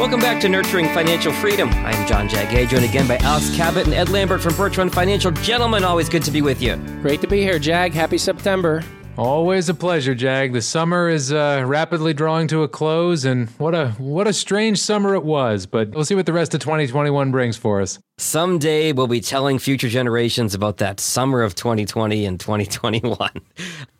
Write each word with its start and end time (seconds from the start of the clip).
Welcome 0.00 0.20
back 0.20 0.40
to 0.40 0.48
Nurturing 0.48 0.86
Financial 0.94 1.30
Freedom. 1.30 1.68
I'm 1.68 2.08
John 2.08 2.26
Jagay, 2.26 2.66
joined 2.66 2.86
again 2.86 3.06
by 3.06 3.18
Alex 3.18 3.54
Cabot 3.54 3.84
and 3.84 3.92
Ed 3.92 4.08
Lambert 4.08 4.40
from 4.40 4.56
Birch 4.56 4.78
Run 4.78 4.88
Financial. 4.88 5.30
Gentlemen, 5.30 5.84
always 5.84 6.08
good 6.08 6.22
to 6.22 6.30
be 6.30 6.40
with 6.40 6.62
you. 6.62 6.76
Great 7.02 7.20
to 7.20 7.26
be 7.26 7.42
here, 7.42 7.58
Jag. 7.58 7.92
Happy 7.92 8.16
September. 8.16 8.82
Always 9.20 9.68
a 9.68 9.74
pleasure, 9.74 10.14
Jag. 10.14 10.54
The 10.54 10.62
summer 10.62 11.10
is 11.10 11.30
uh, 11.30 11.62
rapidly 11.66 12.14
drawing 12.14 12.48
to 12.48 12.62
a 12.62 12.68
close, 12.68 13.26
and 13.26 13.50
what 13.58 13.74
a 13.74 13.90
what 13.98 14.26
a 14.26 14.32
strange 14.32 14.78
summer 14.78 15.14
it 15.14 15.22
was. 15.22 15.66
But 15.66 15.90
we'll 15.90 16.06
see 16.06 16.14
what 16.14 16.24
the 16.24 16.32
rest 16.32 16.54
of 16.54 16.60
2021 16.60 17.30
brings 17.30 17.58
for 17.58 17.82
us. 17.82 17.98
Someday 18.16 18.92
we'll 18.92 19.08
be 19.08 19.20
telling 19.20 19.58
future 19.58 19.90
generations 19.90 20.54
about 20.54 20.78
that 20.78 21.00
summer 21.00 21.42
of 21.42 21.54
2020 21.54 22.24
and 22.24 22.40
2021. 22.40 23.30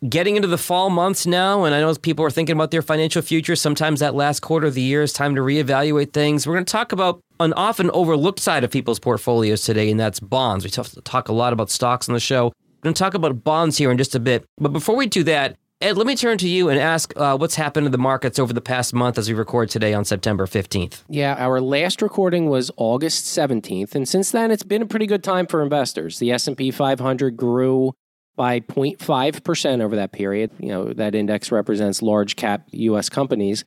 Getting 0.09 0.36
into 0.36 0.48
the 0.48 0.57
fall 0.57 0.89
months 0.89 1.27
now, 1.27 1.64
and 1.64 1.75
I 1.75 1.80
know 1.80 1.95
people 1.96 2.25
are 2.25 2.30
thinking 2.30 2.57
about 2.57 2.71
their 2.71 2.80
financial 2.80 3.21
future. 3.21 3.57
Sometimes 3.57 4.00
that 4.00 4.14
last 4.14 4.40
quarter 4.40 4.68
of 4.68 4.73
the 4.73 4.81
year 4.81 5.03
is 5.03 5.12
time 5.12 5.34
to 5.34 5.43
reevaluate 5.43 6.14
things. 6.14 6.46
We're 6.46 6.54
going 6.54 6.64
to 6.64 6.73
talk 6.73 6.93
about 6.93 7.21
an 7.40 7.53
often 7.54 7.90
overlooked 7.90 8.40
side 8.40 8.64
of 8.64 8.71
people's 8.71 8.98
portfolios 8.98 9.62
today, 9.64 9.90
and 9.90 10.00
that's 10.00 10.18
bonds. 10.18 10.64
We 10.64 10.71
talk 10.71 11.29
a 11.29 11.32
lot 11.32 11.53
about 11.53 11.71
stocks 11.71 12.09
on 12.09 12.14
the 12.14 12.21
show. 12.21 12.54
Going 12.82 12.94
to 12.94 12.98
talk 12.98 13.14
about 13.14 13.44
bonds 13.44 13.76
here 13.76 13.90
in 13.90 13.98
just 13.98 14.14
a 14.14 14.20
bit. 14.20 14.44
But 14.58 14.72
before 14.72 14.96
we 14.96 15.07
do 15.07 15.22
that, 15.25 15.57
Ed, 15.82 15.96
let 15.96 16.07
me 16.07 16.14
turn 16.14 16.36
to 16.39 16.48
you 16.48 16.68
and 16.68 16.79
ask 16.79 17.12
uh, 17.16 17.39
what's 17.39 17.54
happened 17.54 17.86
to 17.86 17.90
the 17.90 17.98
markets 17.98 18.39
over 18.39 18.53
the 18.53 18.61
past 18.61 18.93
month 18.93 19.16
as 19.16 19.29
we 19.29 19.34
record 19.34 19.70
today 19.70 19.94
on 19.94 20.04
September 20.04 20.46
15th. 20.46 21.04
Yeah, 21.08 21.34
our 21.39 21.61
last 21.61 22.03
recording 22.03 22.50
was 22.50 22.70
August 22.76 23.25
17th, 23.25 23.94
and 23.94 24.06
since 24.06 24.30
then 24.30 24.50
it's 24.50 24.62
been 24.62 24.82
a 24.82 24.86
pretty 24.86 25.06
good 25.06 25.25
time 25.25 25.46
for 25.46 25.62
investors. 25.62 26.18
The 26.18 26.32
S&P 26.32 26.70
500 26.70 27.36
grew 27.36 27.94
by 28.36 28.61
0.5% 28.61 29.81
over 29.81 29.96
that 29.96 30.12
period. 30.12 30.50
You 30.58 30.68
know, 30.68 30.92
that 30.92 31.14
index 31.14 31.50
represents 31.50 32.03
large 32.03 32.36
cap 32.36 32.67
US 32.72 33.08
companies. 33.08 33.64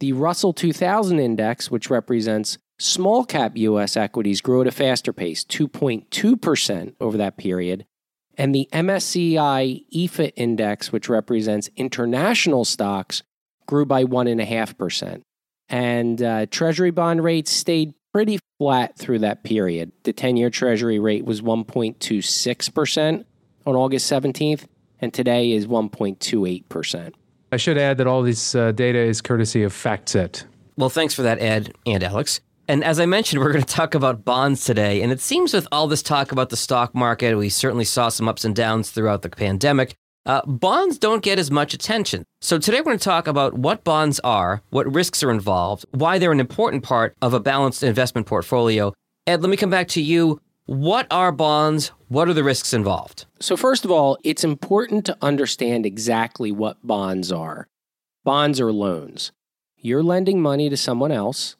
The 0.00 0.12
Russell 0.12 0.52
2000 0.54 1.18
index, 1.18 1.70
which 1.70 1.90
represents 1.90 2.56
small 2.78 3.24
cap 3.24 3.52
US 3.56 3.96
equities, 3.96 4.40
grew 4.40 4.62
at 4.62 4.66
a 4.66 4.72
faster 4.72 5.12
pace, 5.12 5.44
2.2% 5.44 6.94
over 6.98 7.16
that 7.18 7.36
period. 7.36 7.84
And 8.38 8.54
the 8.54 8.68
MSCI 8.72 9.84
EAFE 9.90 10.32
index, 10.36 10.90
which 10.90 11.08
represents 11.08 11.68
international 11.76 12.64
stocks, 12.64 13.22
grew 13.66 13.84
by 13.84 14.04
1.5%. 14.04 15.22
And 15.68 16.22
uh, 16.22 16.46
Treasury 16.46 16.90
bond 16.90 17.22
rates 17.22 17.50
stayed 17.50 17.94
pretty 18.12 18.38
flat 18.58 18.96
through 18.96 19.20
that 19.20 19.42
period. 19.42 19.92
The 20.04 20.12
10 20.12 20.36
year 20.36 20.50
Treasury 20.50 20.98
rate 20.98 21.24
was 21.24 21.40
1.26% 21.40 23.24
on 23.64 23.76
August 23.76 24.10
17th, 24.10 24.66
and 25.00 25.12
today 25.14 25.52
is 25.52 25.66
1.28%. 25.66 27.12
I 27.50 27.56
should 27.56 27.78
add 27.78 27.98
that 27.98 28.06
all 28.06 28.22
this 28.22 28.54
uh, 28.54 28.72
data 28.72 28.98
is 28.98 29.20
courtesy 29.20 29.62
of 29.62 29.72
FactSet. 29.72 30.44
Well, 30.76 30.88
thanks 30.88 31.14
for 31.14 31.22
that, 31.22 31.40
Ed 31.40 31.74
and 31.86 32.02
Alex. 32.02 32.40
And 32.72 32.82
as 32.82 32.98
I 32.98 33.04
mentioned, 33.04 33.42
we're 33.42 33.52
going 33.52 33.62
to 33.62 33.74
talk 33.74 33.94
about 33.94 34.24
bonds 34.24 34.64
today. 34.64 35.02
And 35.02 35.12
it 35.12 35.20
seems 35.20 35.52
with 35.52 35.68
all 35.70 35.88
this 35.88 36.02
talk 36.02 36.32
about 36.32 36.48
the 36.48 36.56
stock 36.56 36.94
market, 36.94 37.36
we 37.36 37.50
certainly 37.50 37.84
saw 37.84 38.08
some 38.08 38.26
ups 38.26 38.46
and 38.46 38.56
downs 38.56 38.90
throughout 38.90 39.20
the 39.20 39.28
pandemic. 39.28 39.94
Uh, 40.24 40.40
bonds 40.46 40.96
don't 40.96 41.22
get 41.22 41.38
as 41.38 41.50
much 41.50 41.74
attention. 41.74 42.24
So 42.40 42.58
today 42.58 42.78
we're 42.78 42.84
going 42.84 42.98
to 42.98 43.04
talk 43.04 43.26
about 43.26 43.52
what 43.52 43.84
bonds 43.84 44.20
are, 44.20 44.62
what 44.70 44.90
risks 44.90 45.22
are 45.22 45.30
involved, 45.30 45.84
why 45.90 46.18
they're 46.18 46.32
an 46.32 46.40
important 46.40 46.82
part 46.82 47.14
of 47.20 47.34
a 47.34 47.40
balanced 47.40 47.82
investment 47.82 48.26
portfolio. 48.26 48.94
Ed, 49.26 49.42
let 49.42 49.50
me 49.50 49.58
come 49.58 49.68
back 49.68 49.88
to 49.88 50.00
you. 50.00 50.40
What 50.64 51.06
are 51.10 51.30
bonds? 51.30 51.92
What 52.08 52.26
are 52.26 52.32
the 52.32 52.42
risks 52.42 52.72
involved? 52.72 53.26
So, 53.38 53.54
first 53.54 53.84
of 53.84 53.90
all, 53.90 54.16
it's 54.24 54.44
important 54.44 55.04
to 55.04 55.18
understand 55.20 55.84
exactly 55.84 56.50
what 56.50 56.78
bonds 56.82 57.30
are. 57.30 57.68
Bonds 58.24 58.58
are 58.62 58.72
loans. 58.72 59.30
You're 59.76 60.02
lending 60.02 60.40
money 60.40 60.70
to 60.70 60.76
someone 60.78 61.12
else 61.12 61.56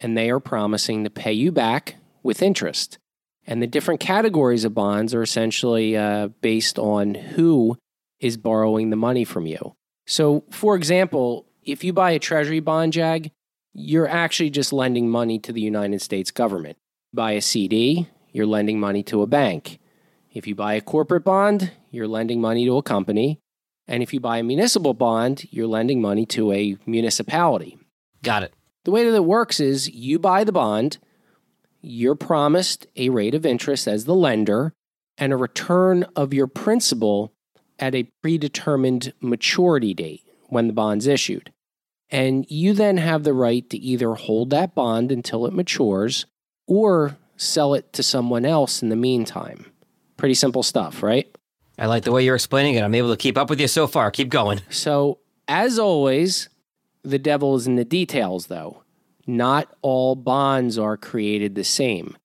and 0.00 0.16
they 0.16 0.30
are 0.30 0.40
promising 0.40 1.04
to 1.04 1.10
pay 1.10 1.32
you 1.32 1.52
back 1.52 1.96
with 2.22 2.42
interest. 2.42 2.98
And 3.46 3.62
the 3.62 3.66
different 3.66 4.00
categories 4.00 4.64
of 4.64 4.74
bonds 4.74 5.14
are 5.14 5.22
essentially 5.22 5.96
uh, 5.96 6.28
based 6.40 6.78
on 6.78 7.14
who 7.14 7.78
is 8.20 8.36
borrowing 8.36 8.90
the 8.90 8.96
money 8.96 9.24
from 9.24 9.46
you. 9.46 9.74
So, 10.06 10.44
for 10.50 10.76
example, 10.76 11.46
if 11.62 11.84
you 11.84 11.92
buy 11.92 12.12
a 12.12 12.18
treasury 12.18 12.60
bond, 12.60 12.92
Jag, 12.92 13.30
you're 13.72 14.08
actually 14.08 14.50
just 14.50 14.72
lending 14.72 15.08
money 15.08 15.38
to 15.40 15.52
the 15.52 15.60
United 15.60 16.02
States 16.02 16.30
government. 16.30 16.76
Buy 17.12 17.32
a 17.32 17.40
CD, 17.40 18.08
you're 18.32 18.46
lending 18.46 18.80
money 18.80 19.02
to 19.04 19.22
a 19.22 19.26
bank. 19.26 19.78
If 20.32 20.46
you 20.46 20.54
buy 20.54 20.74
a 20.74 20.80
corporate 20.80 21.24
bond, 21.24 21.72
you're 21.90 22.08
lending 22.08 22.40
money 22.40 22.64
to 22.66 22.76
a 22.76 22.82
company. 22.82 23.40
And 23.86 24.02
if 24.02 24.12
you 24.12 24.20
buy 24.20 24.38
a 24.38 24.42
municipal 24.42 24.92
bond, 24.92 25.46
you're 25.50 25.66
lending 25.66 26.02
money 26.02 26.26
to 26.26 26.52
a 26.52 26.76
municipality. 26.84 27.78
Got 28.22 28.42
it. 28.42 28.52
The 28.88 28.92
way 28.92 29.04
that 29.04 29.14
it 29.14 29.26
works 29.26 29.60
is 29.60 29.90
you 29.90 30.18
buy 30.18 30.44
the 30.44 30.50
bond, 30.50 30.96
you're 31.82 32.14
promised 32.14 32.86
a 32.96 33.10
rate 33.10 33.34
of 33.34 33.44
interest 33.44 33.86
as 33.86 34.06
the 34.06 34.14
lender 34.14 34.72
and 35.18 35.30
a 35.30 35.36
return 35.36 36.06
of 36.16 36.32
your 36.32 36.46
principal 36.46 37.34
at 37.78 37.94
a 37.94 38.10
predetermined 38.22 39.12
maturity 39.20 39.92
date 39.92 40.22
when 40.46 40.68
the 40.68 40.72
bond's 40.72 41.06
issued. 41.06 41.52
And 42.08 42.50
you 42.50 42.72
then 42.72 42.96
have 42.96 43.24
the 43.24 43.34
right 43.34 43.68
to 43.68 43.76
either 43.76 44.14
hold 44.14 44.48
that 44.48 44.74
bond 44.74 45.12
until 45.12 45.44
it 45.44 45.52
matures 45.52 46.24
or 46.66 47.18
sell 47.36 47.74
it 47.74 47.92
to 47.92 48.02
someone 48.02 48.46
else 48.46 48.82
in 48.82 48.88
the 48.88 48.96
meantime. 48.96 49.66
Pretty 50.16 50.32
simple 50.32 50.62
stuff, 50.62 51.02
right? 51.02 51.30
I 51.78 51.84
like 51.84 52.04
the 52.04 52.12
way 52.12 52.24
you're 52.24 52.36
explaining 52.36 52.76
it. 52.76 52.82
I'm 52.82 52.94
able 52.94 53.10
to 53.10 53.18
keep 53.18 53.36
up 53.36 53.50
with 53.50 53.60
you 53.60 53.68
so 53.68 53.86
far. 53.86 54.10
Keep 54.10 54.30
going. 54.30 54.62
So, 54.70 55.18
as 55.46 55.78
always, 55.78 56.48
the 57.10 57.18
devil 57.18 57.54
is 57.54 57.66
in 57.66 57.76
the 57.76 57.84
details, 57.84 58.46
though. 58.46 58.82
Not 59.26 59.74
all 59.82 60.16
bonds 60.16 60.78
are 60.78 60.96
created 60.96 61.54
the 61.54 61.64
same. 61.64 62.16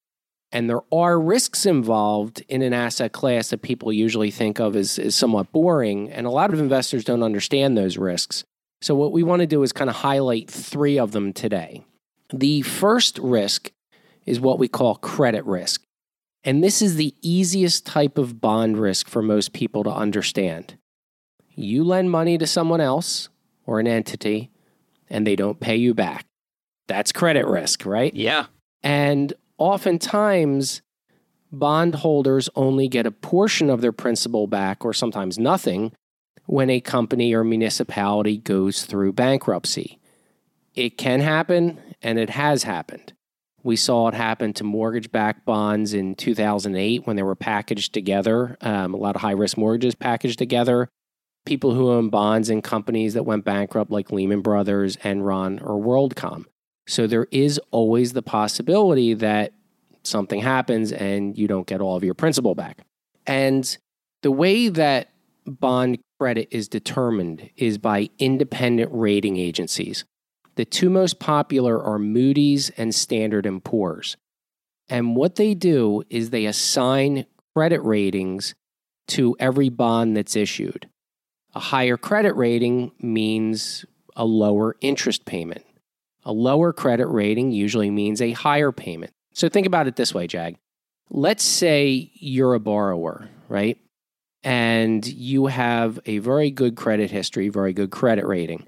And 0.51 0.69
there 0.69 0.83
are 0.91 1.19
risks 1.19 1.65
involved 1.65 2.43
in 2.47 2.61
an 2.61 2.73
asset 2.73 3.11
class 3.11 3.49
that 3.49 3.63
people 3.63 3.91
usually 3.91 4.29
think 4.29 4.59
of 4.59 4.75
as, 4.75 4.99
as 4.99 5.15
somewhat 5.15 5.51
boring. 5.51 6.11
And 6.11 6.27
a 6.27 6.31
lot 6.31 6.53
of 6.53 6.59
investors 6.59 7.03
don't 7.03 7.23
understand 7.23 7.75
those 7.75 7.97
risks. 7.97 8.43
So, 8.81 8.93
what 8.93 9.11
we 9.11 9.23
want 9.23 9.39
to 9.39 9.47
do 9.47 9.63
is 9.63 9.71
kind 9.71 9.89
of 9.89 9.97
highlight 9.97 10.51
three 10.51 10.99
of 10.99 11.11
them 11.11 11.33
today. 11.33 11.83
The 12.31 12.61
first 12.61 13.17
risk 13.17 13.71
is 14.25 14.39
what 14.39 14.59
we 14.59 14.67
call 14.67 14.95
credit 14.95 15.45
risk. 15.45 15.83
And 16.43 16.63
this 16.63 16.81
is 16.81 16.95
the 16.95 17.15
easiest 17.21 17.85
type 17.85 18.17
of 18.17 18.41
bond 18.41 18.77
risk 18.77 19.07
for 19.07 19.21
most 19.21 19.53
people 19.53 19.83
to 19.85 19.89
understand. 19.89 20.77
You 21.55 21.83
lend 21.83 22.11
money 22.11 22.37
to 22.37 22.45
someone 22.47 22.81
else 22.81 23.29
or 23.65 23.79
an 23.79 23.87
entity, 23.87 24.51
and 25.13 25.25
they 25.25 25.35
don't 25.37 25.59
pay 25.59 25.77
you 25.77 25.93
back. 25.93 26.25
That's 26.87 27.13
credit 27.13 27.45
risk, 27.45 27.85
right? 27.85 28.13
Yeah. 28.13 28.47
And 28.81 29.31
oftentimes, 29.57 30.81
bondholders 31.51 32.49
only 32.55 32.89
get 32.89 33.05
a 33.05 33.11
portion 33.11 33.69
of 33.69 33.79
their 33.79 33.93
principal 33.93 34.47
back, 34.47 34.83
or 34.83 34.91
sometimes 34.91 35.39
nothing, 35.39 35.93
when 36.45 36.69
a 36.69 36.81
company 36.81 37.33
or 37.33 37.45
municipality 37.45 38.37
goes 38.37 38.83
through 38.83 39.13
bankruptcy. 39.13 39.99
It 40.75 40.97
can 40.97 41.21
happen, 41.21 41.79
and 42.01 42.19
it 42.19 42.31
has 42.31 42.63
happened. 42.63 43.13
We 43.61 43.77
saw 43.77 44.09
it 44.09 44.13
happen 44.13 44.51
to 44.53 44.65
mortgage 44.65 45.09
backed 45.09 45.45
bonds 45.45 45.93
in 45.93 46.15
2008 46.15 47.07
when 47.07 47.15
they 47.15 47.23
were 47.23 47.35
packaged 47.35 47.93
together, 47.93 48.57
um, 48.59 48.93
a 48.93 48.97
lot 48.97 49.15
of 49.15 49.21
high 49.21 49.31
risk 49.31 49.57
mortgages 49.57 49.95
packaged 49.95 50.39
together 50.39 50.89
people 51.45 51.73
who 51.73 51.91
own 51.91 52.09
bonds 52.09 52.49
in 52.49 52.61
companies 52.61 53.13
that 53.13 53.25
went 53.25 53.45
bankrupt, 53.45 53.91
like 53.91 54.11
Lehman 54.11 54.41
Brothers, 54.41 54.97
Enron, 54.97 55.61
or 55.61 55.81
WorldCom. 55.81 56.45
So 56.87 57.07
there 57.07 57.27
is 57.31 57.59
always 57.71 58.13
the 58.13 58.21
possibility 58.21 59.13
that 59.15 59.53
something 60.03 60.41
happens 60.41 60.91
and 60.91 61.37
you 61.37 61.47
don't 61.47 61.67
get 61.67 61.81
all 61.81 61.95
of 61.95 62.03
your 62.03 62.13
principal 62.13 62.55
back. 62.55 62.79
And 63.25 63.77
the 64.21 64.31
way 64.31 64.69
that 64.69 65.09
bond 65.45 65.99
credit 66.19 66.49
is 66.51 66.67
determined 66.67 67.49
is 67.55 67.77
by 67.77 68.09
independent 68.19 68.89
rating 68.93 69.37
agencies. 69.37 70.05
The 70.55 70.65
two 70.65 70.89
most 70.89 71.19
popular 71.19 71.81
are 71.81 71.99
Moody's 71.99 72.69
and 72.71 72.93
Standard 72.93 73.47
& 73.61 73.63
Poor's. 73.63 74.17
And 74.89 75.15
what 75.15 75.35
they 75.35 75.53
do 75.53 76.03
is 76.09 76.29
they 76.29 76.45
assign 76.45 77.25
credit 77.55 77.81
ratings 77.81 78.53
to 79.07 79.35
every 79.39 79.69
bond 79.69 80.15
that's 80.15 80.35
issued. 80.35 80.89
A 81.55 81.59
higher 81.59 81.97
credit 81.97 82.35
rating 82.35 82.91
means 82.99 83.85
a 84.15 84.25
lower 84.25 84.75
interest 84.81 85.25
payment. 85.25 85.63
A 86.25 86.31
lower 86.31 86.73
credit 86.73 87.07
rating 87.07 87.51
usually 87.51 87.91
means 87.91 88.21
a 88.21 88.31
higher 88.31 88.71
payment. 88.71 89.11
So 89.33 89.49
think 89.49 89.67
about 89.67 89.87
it 89.87 89.95
this 89.95 90.13
way, 90.13 90.27
Jag. 90.27 90.57
Let's 91.09 91.43
say 91.43 92.11
you're 92.13 92.53
a 92.53 92.59
borrower, 92.59 93.29
right? 93.49 93.77
And 94.43 95.05
you 95.05 95.47
have 95.47 95.99
a 96.05 96.17
very 96.19 96.49
good 96.49 96.75
credit 96.75 97.11
history, 97.11 97.49
very 97.49 97.73
good 97.73 97.91
credit 97.91 98.25
rating. 98.25 98.67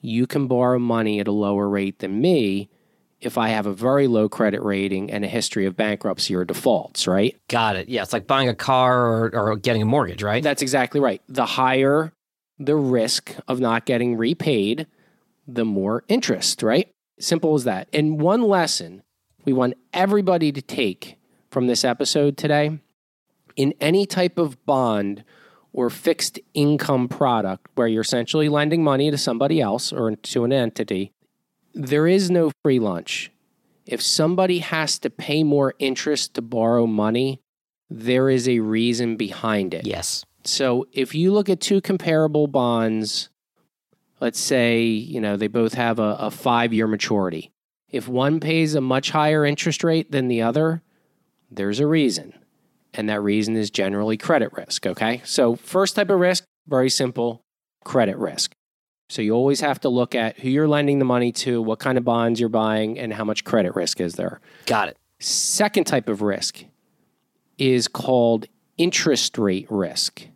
You 0.00 0.26
can 0.26 0.46
borrow 0.46 0.78
money 0.78 1.20
at 1.20 1.28
a 1.28 1.32
lower 1.32 1.68
rate 1.68 1.98
than 1.98 2.20
me 2.20 2.70
if 3.20 3.36
I 3.36 3.48
have 3.48 3.66
a 3.66 3.72
very 3.72 4.06
low 4.06 4.28
credit 4.28 4.62
rating 4.62 5.10
and 5.10 5.24
a 5.24 5.28
history 5.28 5.66
of 5.66 5.76
bankruptcy 5.76 6.34
or 6.34 6.44
defaults, 6.44 7.06
right? 7.06 7.36
Got 7.48 7.76
it. 7.76 7.88
Yeah, 7.88 8.02
it's 8.02 8.12
like 8.12 8.26
buying 8.26 8.48
a 8.48 8.54
car 8.54 9.06
or, 9.06 9.34
or 9.34 9.56
getting 9.56 9.82
a 9.82 9.86
mortgage, 9.86 10.22
right? 10.22 10.42
That's 10.42 10.62
exactly 10.62 11.00
right. 11.00 11.20
The 11.28 11.46
higher 11.46 12.12
the 12.58 12.76
risk 12.76 13.36
of 13.46 13.60
not 13.60 13.84
getting 13.84 14.16
repaid, 14.16 14.86
the 15.46 15.64
more 15.64 16.04
interest, 16.08 16.62
right? 16.62 16.90
Simple 17.20 17.54
as 17.54 17.64
that. 17.64 17.88
And 17.92 18.20
one 18.20 18.42
lesson 18.42 19.02
we 19.44 19.52
want 19.52 19.74
everybody 19.92 20.52
to 20.52 20.60
take 20.60 21.16
from 21.50 21.66
this 21.66 21.84
episode 21.84 22.36
today 22.36 22.78
in 23.56 23.74
any 23.80 24.06
type 24.06 24.38
of 24.38 24.64
bond 24.66 25.24
or 25.72 25.90
fixed 25.90 26.38
income 26.54 27.08
product 27.08 27.66
where 27.74 27.86
you're 27.86 28.02
essentially 28.02 28.48
lending 28.48 28.82
money 28.82 29.10
to 29.10 29.18
somebody 29.18 29.60
else 29.60 29.92
or 29.92 30.16
to 30.16 30.44
an 30.44 30.52
entity, 30.52 31.12
there 31.78 32.08
is 32.08 32.30
no 32.30 32.50
free 32.62 32.80
lunch. 32.80 33.30
If 33.86 34.02
somebody 34.02 34.58
has 34.58 34.98
to 34.98 35.10
pay 35.10 35.44
more 35.44 35.74
interest 35.78 36.34
to 36.34 36.42
borrow 36.42 36.86
money, 36.86 37.40
there 37.88 38.28
is 38.28 38.48
a 38.48 38.58
reason 38.58 39.16
behind 39.16 39.72
it. 39.72 39.86
Yes. 39.86 40.24
So 40.44 40.86
if 40.92 41.14
you 41.14 41.32
look 41.32 41.48
at 41.48 41.60
two 41.60 41.80
comparable 41.80 42.48
bonds, 42.48 43.30
let's 44.20 44.40
say, 44.40 44.82
you 44.82 45.20
know, 45.20 45.36
they 45.36 45.46
both 45.46 45.74
have 45.74 45.98
a, 45.98 46.16
a 46.18 46.30
five 46.30 46.74
year 46.74 46.86
maturity. 46.86 47.52
If 47.88 48.08
one 48.08 48.40
pays 48.40 48.74
a 48.74 48.80
much 48.80 49.10
higher 49.10 49.46
interest 49.46 49.82
rate 49.82 50.10
than 50.10 50.28
the 50.28 50.42
other, 50.42 50.82
there's 51.50 51.80
a 51.80 51.86
reason. 51.86 52.34
And 52.92 53.08
that 53.08 53.22
reason 53.22 53.56
is 53.56 53.70
generally 53.70 54.16
credit 54.16 54.52
risk. 54.52 54.86
Okay. 54.86 55.22
So, 55.24 55.54
first 55.56 55.94
type 55.94 56.10
of 56.10 56.18
risk, 56.18 56.44
very 56.66 56.90
simple 56.90 57.40
credit 57.84 58.16
risk. 58.16 58.52
So, 59.08 59.22
you 59.22 59.32
always 59.32 59.60
have 59.60 59.80
to 59.80 59.88
look 59.88 60.14
at 60.14 60.38
who 60.38 60.48
you're 60.48 60.68
lending 60.68 60.98
the 60.98 61.04
money 61.04 61.32
to, 61.32 61.62
what 61.62 61.78
kind 61.78 61.96
of 61.96 62.04
bonds 62.04 62.40
you're 62.40 62.48
buying, 62.48 62.98
and 62.98 63.12
how 63.12 63.24
much 63.24 63.44
credit 63.44 63.74
risk 63.74 64.00
is 64.00 64.14
there. 64.14 64.40
Got 64.66 64.88
it. 64.88 64.96
Second 65.18 65.84
type 65.84 66.08
of 66.08 66.22
risk 66.22 66.64
is 67.56 67.88
called 67.88 68.46
interest 68.76 69.36
rate 69.38 69.66
risk. 69.70 70.26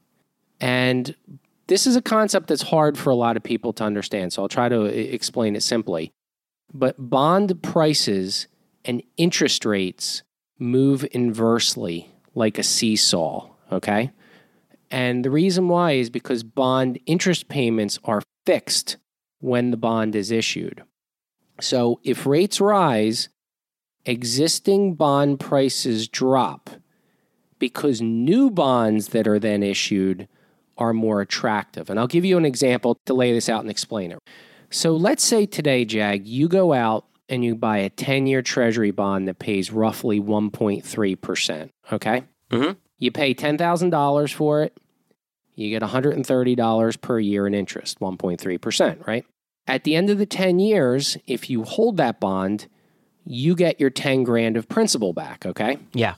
And 0.60 1.14
this 1.68 1.86
is 1.86 1.96
a 1.96 2.02
concept 2.02 2.48
that's 2.48 2.62
hard 2.62 2.98
for 2.98 3.10
a 3.10 3.14
lot 3.14 3.36
of 3.36 3.42
people 3.42 3.72
to 3.74 3.84
understand. 3.84 4.32
So 4.32 4.42
I'll 4.42 4.48
try 4.48 4.68
to 4.68 4.82
explain 4.84 5.56
it 5.56 5.62
simply. 5.62 6.12
But 6.74 6.96
bond 6.98 7.62
prices 7.62 8.48
and 8.84 9.02
interest 9.16 9.64
rates 9.64 10.22
move 10.58 11.06
inversely 11.12 12.10
like 12.34 12.58
a 12.58 12.62
seesaw, 12.62 13.48
okay? 13.70 14.10
And 14.90 15.24
the 15.24 15.30
reason 15.30 15.68
why 15.68 15.92
is 15.92 16.10
because 16.10 16.42
bond 16.42 16.98
interest 17.06 17.48
payments 17.48 17.98
are 18.04 18.22
fixed 18.44 18.96
when 19.40 19.70
the 19.70 19.76
bond 19.76 20.14
is 20.14 20.30
issued. 20.30 20.82
So 21.60 22.00
if 22.02 22.26
rates 22.26 22.60
rise, 22.60 23.28
existing 24.04 24.94
bond 24.94 25.40
prices 25.40 26.08
drop 26.08 26.70
because 27.58 28.00
new 28.00 28.50
bonds 28.50 29.08
that 29.08 29.28
are 29.28 29.38
then 29.38 29.62
issued 29.62 30.28
are 30.78 30.92
more 30.92 31.20
attractive. 31.20 31.90
And 31.90 31.98
I'll 31.98 32.06
give 32.06 32.24
you 32.24 32.36
an 32.36 32.44
example 32.44 32.98
to 33.06 33.14
lay 33.14 33.32
this 33.32 33.48
out 33.48 33.60
and 33.60 33.70
explain 33.70 34.10
it. 34.10 34.18
So 34.70 34.96
let's 34.96 35.22
say 35.22 35.46
today, 35.46 35.84
Jag, 35.84 36.26
you 36.26 36.48
go 36.48 36.72
out 36.72 37.04
and 37.28 37.44
you 37.44 37.54
buy 37.54 37.78
a 37.78 37.90
10 37.90 38.26
year 38.26 38.42
treasury 38.42 38.90
bond 38.90 39.28
that 39.28 39.38
pays 39.38 39.70
roughly 39.70 40.20
1.3%. 40.20 41.70
Okay? 41.92 42.24
Mm-hmm. 42.50 42.72
You 42.98 43.12
pay 43.12 43.34
$10,000 43.34 44.34
for 44.34 44.62
it, 44.62 44.76
you 45.54 45.70
get 45.70 45.82
$130 45.82 47.00
per 47.00 47.18
year 47.18 47.46
in 47.46 47.54
interest, 47.54 48.00
1.3%, 48.00 49.06
right? 49.06 49.24
At 49.66 49.84
the 49.84 49.94
end 49.94 50.10
of 50.10 50.18
the 50.18 50.26
10 50.26 50.58
years, 50.58 51.16
if 51.26 51.48
you 51.48 51.64
hold 51.64 51.96
that 51.98 52.18
bond, 52.20 52.66
you 53.24 53.54
get 53.54 53.78
your 53.78 53.90
10 53.90 54.24
grand 54.24 54.56
of 54.56 54.68
principal 54.68 55.12
back, 55.12 55.46
okay? 55.46 55.78
Yeah. 55.92 56.14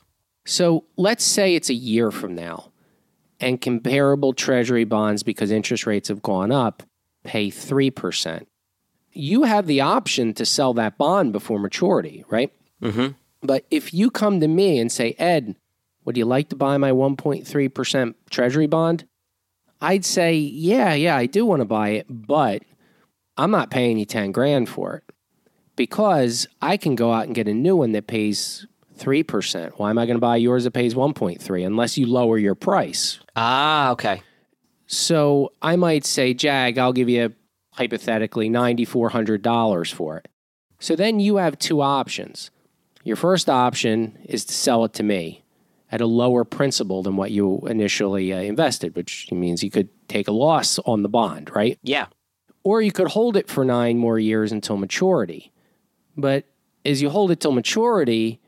So 0.46 0.84
let's 0.96 1.24
say 1.24 1.54
it's 1.54 1.70
a 1.70 1.74
year 1.74 2.10
from 2.10 2.34
now 2.34 2.70
and 3.40 3.60
comparable 3.60 4.32
treasury 4.32 4.84
bonds, 4.84 5.22
because 5.22 5.50
interest 5.50 5.86
rates 5.86 6.08
have 6.08 6.22
gone 6.22 6.52
up, 6.52 6.82
pay 7.24 7.48
3%. 7.48 8.46
You 9.12 9.42
have 9.42 9.66
the 9.66 9.80
option 9.80 10.32
to 10.34 10.46
sell 10.46 10.72
that 10.74 10.96
bond 10.96 11.32
before 11.32 11.58
maturity, 11.58 12.24
right? 12.28 12.52
Mm-hmm. 12.80 13.12
But 13.42 13.66
if 13.70 13.92
you 13.92 14.10
come 14.10 14.40
to 14.40 14.48
me 14.48 14.78
and 14.78 14.90
say, 14.90 15.14
Ed, 15.18 15.56
would 16.04 16.16
you 16.16 16.24
like 16.24 16.48
to 16.50 16.56
buy 16.56 16.76
my 16.78 16.90
1.3% 16.90 18.14
treasury 18.30 18.66
bond? 18.66 19.06
I'd 19.84 20.06
say, 20.06 20.34
yeah, 20.34 20.94
yeah, 20.94 21.14
I 21.14 21.26
do 21.26 21.44
want 21.44 21.60
to 21.60 21.66
buy 21.66 21.90
it, 21.90 22.06
but 22.08 22.62
I'm 23.36 23.50
not 23.50 23.70
paying 23.70 23.98
you 23.98 24.06
10 24.06 24.32
grand 24.32 24.66
for 24.66 24.96
it 24.96 25.04
because 25.76 26.46
I 26.62 26.78
can 26.78 26.94
go 26.94 27.12
out 27.12 27.26
and 27.26 27.34
get 27.34 27.48
a 27.48 27.52
new 27.52 27.76
one 27.76 27.92
that 27.92 28.06
pays 28.06 28.66
3%. 28.98 29.72
Why 29.76 29.90
am 29.90 29.98
I 29.98 30.06
going 30.06 30.16
to 30.16 30.20
buy 30.20 30.36
yours 30.36 30.64
that 30.64 30.70
pays 30.70 30.94
1.3 30.94 31.66
unless 31.66 31.98
you 31.98 32.06
lower 32.06 32.38
your 32.38 32.54
price? 32.54 33.20
Ah, 33.36 33.90
okay. 33.90 34.22
So 34.86 35.52
I 35.60 35.76
might 35.76 36.06
say, 36.06 36.32
Jag, 36.32 36.78
I'll 36.78 36.94
give 36.94 37.10
you 37.10 37.34
hypothetically 37.72 38.48
$9,400 38.48 39.92
for 39.92 40.16
it. 40.16 40.28
So 40.78 40.96
then 40.96 41.20
you 41.20 41.36
have 41.36 41.58
two 41.58 41.82
options. 41.82 42.50
Your 43.02 43.16
first 43.16 43.50
option 43.50 44.18
is 44.24 44.46
to 44.46 44.54
sell 44.54 44.86
it 44.86 44.94
to 44.94 45.02
me 45.02 45.43
at 45.94 46.00
a 46.00 46.06
lower 46.06 46.42
principal 46.42 47.04
than 47.04 47.14
what 47.14 47.30
you 47.30 47.60
initially 47.68 48.32
uh, 48.32 48.40
invested, 48.40 48.96
which 48.96 49.30
means 49.30 49.62
you 49.62 49.70
could 49.70 49.88
take 50.08 50.26
a 50.26 50.32
loss 50.32 50.80
on 50.80 51.04
the 51.04 51.08
bond, 51.08 51.54
right? 51.54 51.78
Yeah. 51.84 52.06
Or 52.64 52.82
you 52.82 52.90
could 52.90 53.06
hold 53.06 53.36
it 53.36 53.48
for 53.48 53.64
nine 53.64 53.96
more 53.96 54.18
years 54.18 54.50
until 54.50 54.76
maturity. 54.76 55.52
But 56.16 56.46
as 56.84 57.00
you 57.00 57.10
hold 57.10 57.30
it 57.30 57.38
till 57.38 57.52
maturity, 57.52 58.40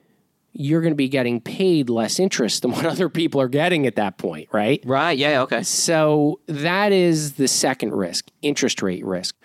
you're 0.55 0.81
going 0.81 0.91
to 0.91 0.97
be 0.97 1.09
getting 1.09 1.41
paid 1.41 1.89
less 1.89 2.19
interest 2.19 2.63
than 2.63 2.73
what 2.73 2.85
other 2.85 3.09
people 3.09 3.41
are 3.41 3.49
getting 3.49 3.87
at 3.87 3.95
that 3.95 4.19
point, 4.19 4.49
right? 4.51 4.83
Right. 4.85 5.17
Yeah. 5.17 5.43
Okay. 5.43 5.63
So 5.63 6.41
that 6.47 6.91
is 6.91 7.35
the 7.35 7.47
second 7.47 7.93
risk 7.93 8.29
interest 8.43 8.83
rate 8.83 9.05
risk, 9.05 9.37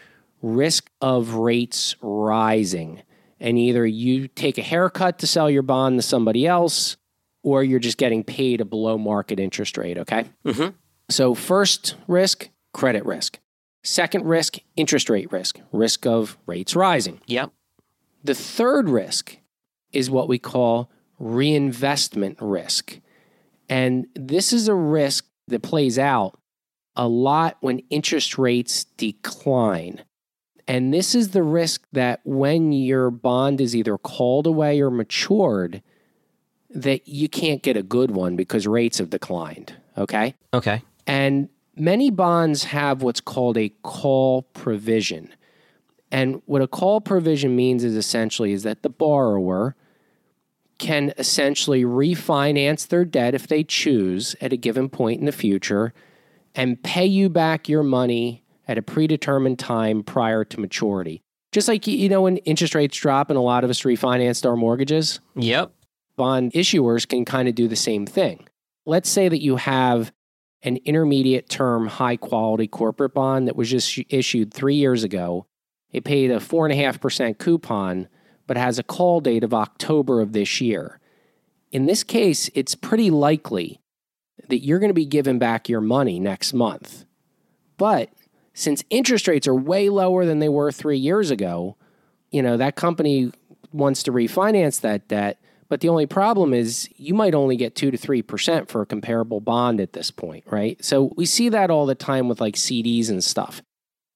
risk 0.41 0.89
of 1.01 1.35
rates 1.35 1.95
rising. 2.01 3.03
And 3.39 3.59
either 3.59 3.85
you 3.85 4.27
take 4.27 4.57
a 4.57 4.63
haircut 4.63 5.19
to 5.19 5.27
sell 5.27 5.51
your 5.51 5.61
bond 5.61 5.99
to 5.99 6.01
somebody 6.01 6.47
else, 6.47 6.97
or 7.43 7.63
you're 7.63 7.79
just 7.79 7.97
getting 7.97 8.23
paid 8.23 8.61
a 8.61 8.65
below 8.65 8.97
market 8.97 9.39
interest 9.39 9.77
rate, 9.77 9.97
okay? 9.97 10.25
Mm-hmm. 10.45 10.75
So, 11.09 11.33
first 11.33 11.95
risk, 12.07 12.49
credit 12.73 13.05
risk. 13.05 13.39
Second 13.83 14.25
risk, 14.25 14.57
interest 14.75 15.09
rate 15.09 15.31
risk, 15.31 15.59
risk 15.71 16.05
of 16.05 16.37
rates 16.45 16.75
rising. 16.75 17.19
Yep. 17.25 17.51
The 18.23 18.35
third 18.35 18.89
risk 18.89 19.37
is 19.91 20.09
what 20.09 20.27
we 20.27 20.37
call 20.37 20.91
reinvestment 21.19 22.37
risk. 22.39 22.99
And 23.67 24.07
this 24.15 24.53
is 24.53 24.67
a 24.67 24.75
risk 24.75 25.25
that 25.47 25.63
plays 25.63 25.97
out 25.97 26.39
a 26.95 27.07
lot 27.07 27.57
when 27.61 27.79
interest 27.89 28.37
rates 28.37 28.83
decline. 28.97 30.03
And 30.67 30.93
this 30.93 31.15
is 31.15 31.29
the 31.29 31.43
risk 31.43 31.87
that 31.91 32.21
when 32.23 32.71
your 32.71 33.09
bond 33.09 33.59
is 33.59 33.75
either 33.75 33.97
called 33.97 34.45
away 34.45 34.79
or 34.81 34.91
matured, 34.91 35.81
that 36.73 37.07
you 37.07 37.27
can't 37.29 37.61
get 37.61 37.77
a 37.77 37.83
good 37.83 38.11
one 38.11 38.35
because 38.35 38.65
rates 38.67 38.97
have 38.97 39.09
declined. 39.09 39.75
Okay. 39.97 40.35
Okay. 40.53 40.81
And 41.05 41.49
many 41.75 42.09
bonds 42.09 42.65
have 42.65 43.01
what's 43.01 43.21
called 43.21 43.57
a 43.57 43.69
call 43.83 44.43
provision. 44.53 45.33
And 46.11 46.41
what 46.45 46.61
a 46.61 46.67
call 46.67 47.01
provision 47.01 47.55
means 47.55 47.83
is 47.83 47.95
essentially 47.95 48.51
is 48.51 48.63
that 48.63 48.83
the 48.83 48.89
borrower 48.89 49.75
can 50.77 51.13
essentially 51.17 51.83
refinance 51.83 52.87
their 52.87 53.05
debt 53.05 53.35
if 53.35 53.47
they 53.47 53.63
choose 53.63 54.35
at 54.41 54.51
a 54.51 54.57
given 54.57 54.89
point 54.89 55.19
in 55.19 55.25
the 55.25 55.31
future 55.31 55.93
and 56.55 56.81
pay 56.83 57.05
you 57.05 57.29
back 57.29 57.69
your 57.69 57.83
money 57.83 58.43
at 58.67 58.77
a 58.77 58.81
predetermined 58.81 59.59
time 59.59 60.03
prior 60.03 60.43
to 60.43 60.59
maturity. 60.59 61.21
Just 61.51 61.67
like 61.67 61.85
you 61.85 62.09
know 62.09 62.21
when 62.21 62.37
interest 62.37 62.73
rates 62.73 62.97
drop 62.97 63.29
and 63.29 63.37
a 63.37 63.41
lot 63.41 63.63
of 63.63 63.69
us 63.69 63.81
refinanced 63.81 64.45
our 64.45 64.55
mortgages, 64.55 65.19
Yep. 65.35 65.71
Bond 66.21 66.53
issuers 66.53 67.07
can 67.07 67.25
kind 67.25 67.47
of 67.47 67.55
do 67.55 67.67
the 67.67 67.75
same 67.75 68.05
thing. 68.05 68.47
Let's 68.85 69.09
say 69.09 69.27
that 69.27 69.41
you 69.41 69.55
have 69.55 70.11
an 70.61 70.77
intermediate 70.85 71.49
term, 71.49 71.87
high 71.87 72.15
quality 72.15 72.67
corporate 72.67 73.15
bond 73.15 73.47
that 73.47 73.55
was 73.55 73.71
just 73.71 73.97
issued 74.07 74.53
three 74.53 74.75
years 74.75 75.03
ago. 75.03 75.47
It 75.91 76.03
paid 76.03 76.29
a 76.29 76.37
4.5% 76.37 77.39
coupon, 77.39 78.07
but 78.45 78.55
has 78.55 78.77
a 78.77 78.83
call 78.83 79.19
date 79.19 79.43
of 79.43 79.51
October 79.51 80.21
of 80.21 80.33
this 80.33 80.61
year. 80.61 80.99
In 81.71 81.87
this 81.87 82.03
case, 82.03 82.51
it's 82.53 82.75
pretty 82.75 83.09
likely 83.09 83.81
that 84.47 84.63
you're 84.63 84.77
going 84.77 84.91
to 84.91 84.93
be 84.93 85.07
given 85.07 85.39
back 85.39 85.67
your 85.67 85.81
money 85.81 86.19
next 86.19 86.53
month. 86.53 87.03
But 87.77 88.11
since 88.53 88.83
interest 88.91 89.27
rates 89.27 89.47
are 89.47 89.55
way 89.55 89.89
lower 89.89 90.27
than 90.27 90.37
they 90.37 90.49
were 90.49 90.71
three 90.71 90.99
years 90.99 91.31
ago, 91.31 91.77
you 92.29 92.43
know, 92.43 92.57
that 92.57 92.75
company 92.75 93.31
wants 93.73 94.03
to 94.03 94.11
refinance 94.11 94.81
that 94.81 95.07
debt. 95.07 95.39
But 95.71 95.79
the 95.79 95.87
only 95.87 96.05
problem 96.05 96.53
is 96.53 96.89
you 96.97 97.13
might 97.13 97.33
only 97.33 97.55
get 97.55 97.75
2 97.75 97.91
to 97.91 97.97
3% 97.97 98.67
for 98.67 98.81
a 98.81 98.85
comparable 98.85 99.39
bond 99.39 99.79
at 99.79 99.93
this 99.93 100.11
point, 100.11 100.43
right? 100.47 100.83
So 100.83 101.13
we 101.15 101.25
see 101.25 101.47
that 101.47 101.71
all 101.71 101.85
the 101.85 101.95
time 101.95 102.27
with 102.27 102.41
like 102.41 102.55
CDs 102.55 103.09
and 103.09 103.23
stuff. 103.23 103.61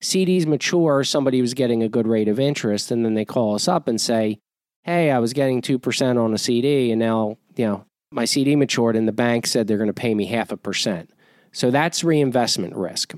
CDs 0.04 0.46
mature, 0.46 1.06
somebody 1.06 1.40
was 1.40 1.54
getting 1.54 1.82
a 1.82 1.88
good 1.88 2.08
rate 2.08 2.28
of 2.28 2.42
interest, 2.42 2.92
and 2.92 3.06
then 3.06 3.14
they 3.14 3.24
call 3.24 3.56
us 3.56 3.70
up 3.70 3.88
and 3.88 4.02
say, 4.02 4.42
Hey, 4.84 5.10
I 5.12 5.20
was 5.20 5.32
getting 5.32 5.62
2% 5.62 6.22
on 6.22 6.34
a 6.34 6.38
CD, 6.38 6.92
and 6.92 7.00
now, 7.00 7.38
you 7.56 7.66
know, 7.66 7.86
my 8.12 8.26
CD 8.26 8.58
matured, 8.58 8.98
and 8.98 9.08
the 9.08 9.14
bank 9.14 9.48
said 9.48 9.66
they're 9.66 9.78
going 9.78 9.88
to 9.88 9.94
pay 9.94 10.14
me 10.14 10.26
half 10.26 10.52
a 10.52 10.58
percent. 10.58 11.10
So 11.54 11.72
that's 11.72 12.04
reinvestment 12.04 12.76
risk. 12.76 13.14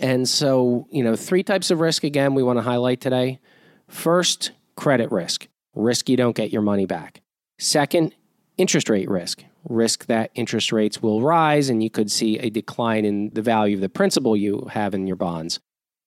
And 0.00 0.26
so, 0.26 0.86
you 0.90 1.04
know, 1.04 1.14
three 1.14 1.42
types 1.42 1.70
of 1.70 1.80
risk 1.80 2.04
again 2.04 2.32
we 2.32 2.42
want 2.42 2.56
to 2.56 2.62
highlight 2.62 3.02
today. 3.02 3.38
First, 3.86 4.52
credit 4.76 5.12
risk, 5.12 5.46
risk 5.74 6.08
you 6.08 6.16
don't 6.16 6.34
get 6.34 6.50
your 6.50 6.62
money 6.62 6.86
back. 6.86 7.20
Second, 7.60 8.14
interest 8.56 8.88
rate 8.88 9.10
risk, 9.10 9.44
risk 9.68 10.06
that 10.06 10.30
interest 10.34 10.72
rates 10.72 11.02
will 11.02 11.20
rise 11.20 11.68
and 11.68 11.82
you 11.82 11.90
could 11.90 12.10
see 12.10 12.38
a 12.38 12.48
decline 12.48 13.04
in 13.04 13.28
the 13.34 13.42
value 13.42 13.76
of 13.76 13.82
the 13.82 13.90
principal 13.90 14.34
you 14.34 14.66
have 14.72 14.94
in 14.94 15.06
your 15.06 15.16
bonds. 15.16 15.60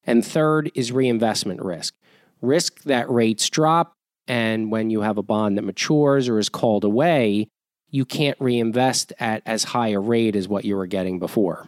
And 0.04 0.26
third 0.26 0.72
is 0.74 0.92
reinvestment 0.92 1.62
risk, 1.62 1.94
risk 2.42 2.82
that 2.86 3.08
rates 3.08 3.52
drop 3.52 3.94
and 4.28 4.72
when 4.72 4.90
you 4.90 5.02
have 5.02 5.20
a 5.20 5.24
bond 5.24 5.56
that 5.60 5.62
matures 5.62 6.28
or 6.28 6.40
is 6.40 6.50
called 6.50 6.84
away, 6.84 7.50
you 7.88 8.04
can't 8.04 8.40
reinvest 8.40 9.14
at 9.20 9.44
as 9.46 9.66
high 9.66 9.90
a 9.90 10.00
rate 10.00 10.36
as 10.36 10.48
what 10.48 10.66
you 10.66 10.76
were 10.76 10.88
getting 10.88 11.20
before. 11.20 11.68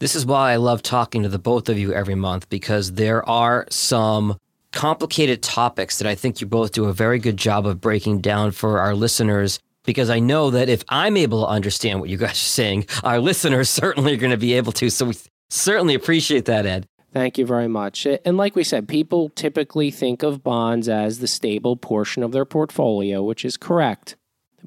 This 0.00 0.14
is 0.14 0.26
why 0.26 0.52
I 0.52 0.56
love 0.56 0.82
talking 0.82 1.22
to 1.22 1.30
the 1.30 1.38
both 1.38 1.70
of 1.70 1.78
you 1.78 1.94
every 1.94 2.14
month 2.14 2.50
because 2.50 2.92
there 2.92 3.26
are 3.26 3.66
some 3.70 4.38
complicated 4.74 5.42
topics 5.42 5.98
that 5.98 6.06
I 6.06 6.14
think 6.14 6.40
you 6.40 6.46
both 6.46 6.72
do 6.72 6.84
a 6.84 6.92
very 6.92 7.18
good 7.18 7.36
job 7.36 7.66
of 7.66 7.80
breaking 7.80 8.20
down 8.20 8.50
for 8.50 8.80
our 8.80 8.94
listeners. 8.94 9.58
Because 9.84 10.08
I 10.08 10.18
know 10.18 10.50
that 10.50 10.70
if 10.70 10.82
I'm 10.88 11.14
able 11.14 11.42
to 11.42 11.48
understand 11.48 12.00
what 12.00 12.08
you 12.08 12.16
guys 12.16 12.30
are 12.30 12.34
saying, 12.34 12.86
our 13.02 13.20
listeners 13.20 13.68
certainly 13.68 14.14
are 14.14 14.16
going 14.18 14.30
to 14.30 14.38
be 14.38 14.54
able 14.54 14.72
to. 14.72 14.88
So 14.88 15.04
we 15.04 15.14
certainly 15.50 15.94
appreciate 15.94 16.46
that, 16.46 16.64
Ed. 16.64 16.86
Thank 17.12 17.36
you 17.36 17.44
very 17.44 17.68
much. 17.68 18.06
And 18.06 18.38
like 18.38 18.56
we 18.56 18.64
said, 18.64 18.88
people 18.88 19.28
typically 19.28 19.90
think 19.90 20.22
of 20.22 20.42
bonds 20.42 20.88
as 20.88 21.18
the 21.18 21.26
stable 21.26 21.76
portion 21.76 22.22
of 22.22 22.32
their 22.32 22.46
portfolio, 22.46 23.22
which 23.22 23.44
is 23.44 23.58
correct. 23.58 24.16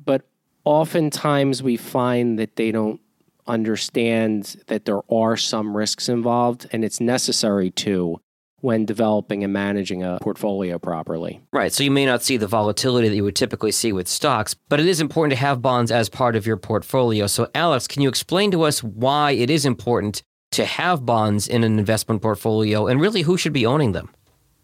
But 0.06 0.22
oftentimes 0.66 1.64
we 1.64 1.78
find 1.78 2.38
that 2.38 2.56
they 2.56 2.72
don't 2.72 3.02
understand 3.48 4.62
that 4.68 4.86
there 4.86 5.02
are 5.12 5.36
some 5.36 5.76
risks 5.76 6.08
involved, 6.08 6.68
and 6.72 6.86
it's 6.86 7.02
necessary 7.02 7.72
to 7.72 8.22
when 8.62 8.86
developing 8.86 9.44
and 9.44 9.54
managing 9.54 10.04
a 10.04 10.18
portfolio 10.22 10.80
properly. 10.80 11.42
Right. 11.52 11.72
So 11.72 11.84
you 11.84 11.92
may 11.92 12.06
not 12.06 12.24
see 12.24 12.38
the 12.38 12.48
volatility 12.48 13.08
that 13.10 13.16
you 13.16 13.24
would 13.24 13.36
typically 13.36 13.72
see 13.72 13.94
with 13.94 14.08
stocks, 14.08 14.54
but 14.54 14.80
it 14.80 14.88
is 14.88 15.00
important 15.00 15.32
to 15.32 15.40
have 15.40 15.62
bonds 15.62 15.92
as 15.92 16.10
part 16.10 16.36
of 16.36 16.48
your 16.48 16.58
portfolio. 16.58 17.28
So, 17.28 17.50
Alex, 17.54 17.88
can 17.88 18.02
you 18.02 18.10
explain 18.10 18.52
to 18.52 18.64
us 18.64 18.84
why 18.84 19.32
it 19.32 19.50
is 19.50 19.66
important 19.66 20.24
to 20.52 20.66
have 20.66 21.06
bonds 21.06 21.48
in 21.48 21.64
an 21.64 21.78
investment 21.78 22.22
portfolio 22.22 22.88
and 22.88 23.00
really 23.00 23.22
who 23.22 23.38
should 23.38 23.54
be 23.54 23.66
owning 23.66 23.92
them? 23.92 24.10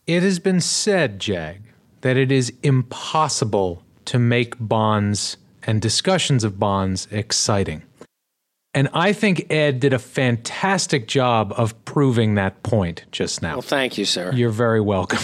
It 0.08 0.24
has 0.24 0.40
been 0.40 0.60
said, 0.60 1.20
Jag, 1.20 1.62
that 2.02 2.18
it 2.18 2.32
is 2.32 2.52
impossible 2.64 3.84
to 4.06 4.20
make 4.20 4.56
bonds 4.60 5.38
and 5.66 5.82
discussions 5.82 6.44
of 6.44 6.60
bonds 6.60 7.08
exciting. 7.12 7.84
And 8.76 8.90
I 8.94 9.14
think 9.14 9.52
Ed 9.52 9.80
did 9.80 9.94
a 9.94 10.00
fantastic 10.00 11.08
job 11.08 11.54
of 11.58 11.86
proving 11.86 12.36
that 12.36 12.64
point 12.64 13.06
just 13.12 13.42
now. 13.42 13.54
Well, 13.54 13.62
thank 13.62 14.00
you, 14.00 14.06
sir. 14.06 14.32
You're 14.34 14.50
very 14.50 14.82
welcome. 14.82 15.20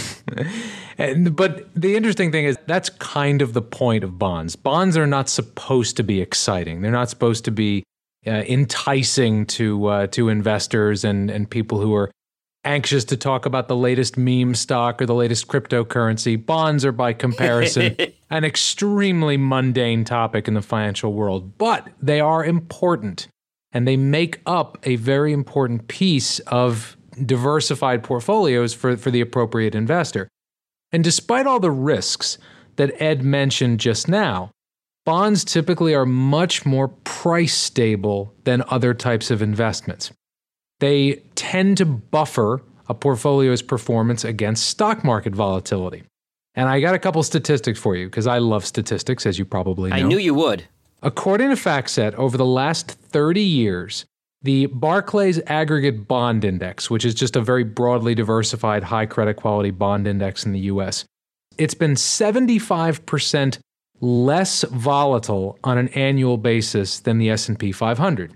and, 1.00 1.36
but 1.36 1.68
the 1.74 1.96
interesting 1.96 2.32
thing 2.32 2.46
is 2.46 2.58
that's 2.68 2.90
kind 2.90 3.42
of 3.42 3.54
the 3.54 3.62
point 3.62 4.04
of 4.04 4.20
bonds. 4.20 4.56
Bonds 4.56 4.96
are 4.98 5.08
not 5.08 5.30
supposed 5.30 5.98
to 5.98 6.04
be 6.04 6.22
exciting. 6.22 6.82
They're 6.82 6.92
not 6.92 7.10
supposed 7.10 7.44
to 7.46 7.52
be 7.52 7.84
uh, 8.28 8.44
enticing 8.48 9.46
to 9.48 9.86
uh, 9.88 10.08
to 10.08 10.30
investors 10.30 11.04
and 11.04 11.32
and 11.32 11.50
people 11.50 11.80
who 11.80 11.96
are 11.96 12.12
anxious 12.66 13.06
to 13.06 13.18
talk 13.18 13.46
about 13.46 13.68
the 13.68 13.76
latest 13.76 14.18
meme 14.18 14.54
stock 14.54 15.02
or 15.02 15.06
the 15.06 15.16
latest 15.16 15.48
cryptocurrency. 15.48 16.44
Bonds 16.46 16.84
are, 16.84 16.92
by 16.92 17.14
comparison, 17.14 17.96
an 18.30 18.44
extremely 18.44 19.38
mundane 19.38 20.04
topic 20.04 20.48
in 20.48 20.54
the 20.54 20.62
financial 20.62 21.14
world, 21.14 21.58
but 21.58 21.88
they 22.02 22.20
are 22.20 22.44
important 22.44 23.28
and 23.72 23.88
they 23.88 23.98
make 23.98 24.42
up 24.46 24.78
a 24.84 24.96
very 24.96 25.34
important 25.34 25.88
piece 25.88 26.40
of 26.40 26.98
diversified 27.26 28.04
portfolios 28.04 28.74
for, 28.74 28.98
for 28.98 29.12
the 29.12 29.22
appropriate 29.22 29.76
investor. 29.76 30.28
And 30.92 31.04
despite 31.04 31.46
all 31.46 31.60
the 31.60 31.72
risks 31.72 32.38
that 32.78 33.00
Ed 33.02 33.24
mentioned 33.24 33.80
just 33.80 34.08
now, 34.08 34.52
bonds 35.06 35.44
typically 35.44 35.94
are 35.94 36.06
much 36.06 36.66
more 36.66 36.88
price 36.88 37.56
stable 37.56 38.34
than 38.44 38.64
other 38.70 38.94
types 38.94 39.30
of 39.30 39.42
investments. 39.42 40.12
They 40.80 41.24
tend 41.36 41.78
to 41.78 41.86
buffer 41.86 42.62
a 42.88 42.94
portfolio's 42.94 43.62
performance 43.62 44.24
against 44.24 44.68
stock 44.68 45.04
market 45.04 45.36
volatility. 45.36 46.04
And 46.56 46.68
I 46.68 46.80
got 46.80 46.96
a 46.96 47.00
couple 47.00 47.22
statistics 47.22 47.80
for 47.80 47.96
you 47.96 48.08
because 48.08 48.28
I 48.28 48.40
love 48.40 48.66
statistics, 48.66 49.26
as 49.26 49.38
you 49.38 49.46
probably 49.46 49.92
know. 49.92 49.96
I 49.96 50.02
knew 50.02 50.18
you 50.18 50.34
would. 50.34 50.68
According 51.02 51.50
to 51.50 51.56
FactSet, 51.56 52.14
over 52.16 52.38
the 52.38 52.46
last 52.46 52.92
30 52.92 53.42
years, 53.42 54.06
the 54.42 54.66
Barclays 54.66 55.40
Aggregate 55.48 56.08
Bond 56.08 56.44
Index, 56.44 56.90
which 56.90 57.06
is 57.06 57.16
just 57.16 57.38
a 57.38 57.42
very 57.42 57.64
broadly 57.64 58.16
diversified 58.16 58.84
high 58.84 59.06
credit 59.06 59.36
quality 59.36 59.72
bond 59.72 60.08
index 60.08 60.46
in 60.46 60.52
the 60.52 60.60
US, 60.62 61.06
it's 61.58 61.74
been 61.74 61.96
75% 61.96 63.60
less 64.02 64.64
volatile 64.64 65.58
on 65.64 65.78
an 65.78 65.88
annual 65.90 66.38
basis 66.38 67.00
than 67.00 67.18
the 67.18 67.30
S&P 67.30 67.72
500. 67.72 68.36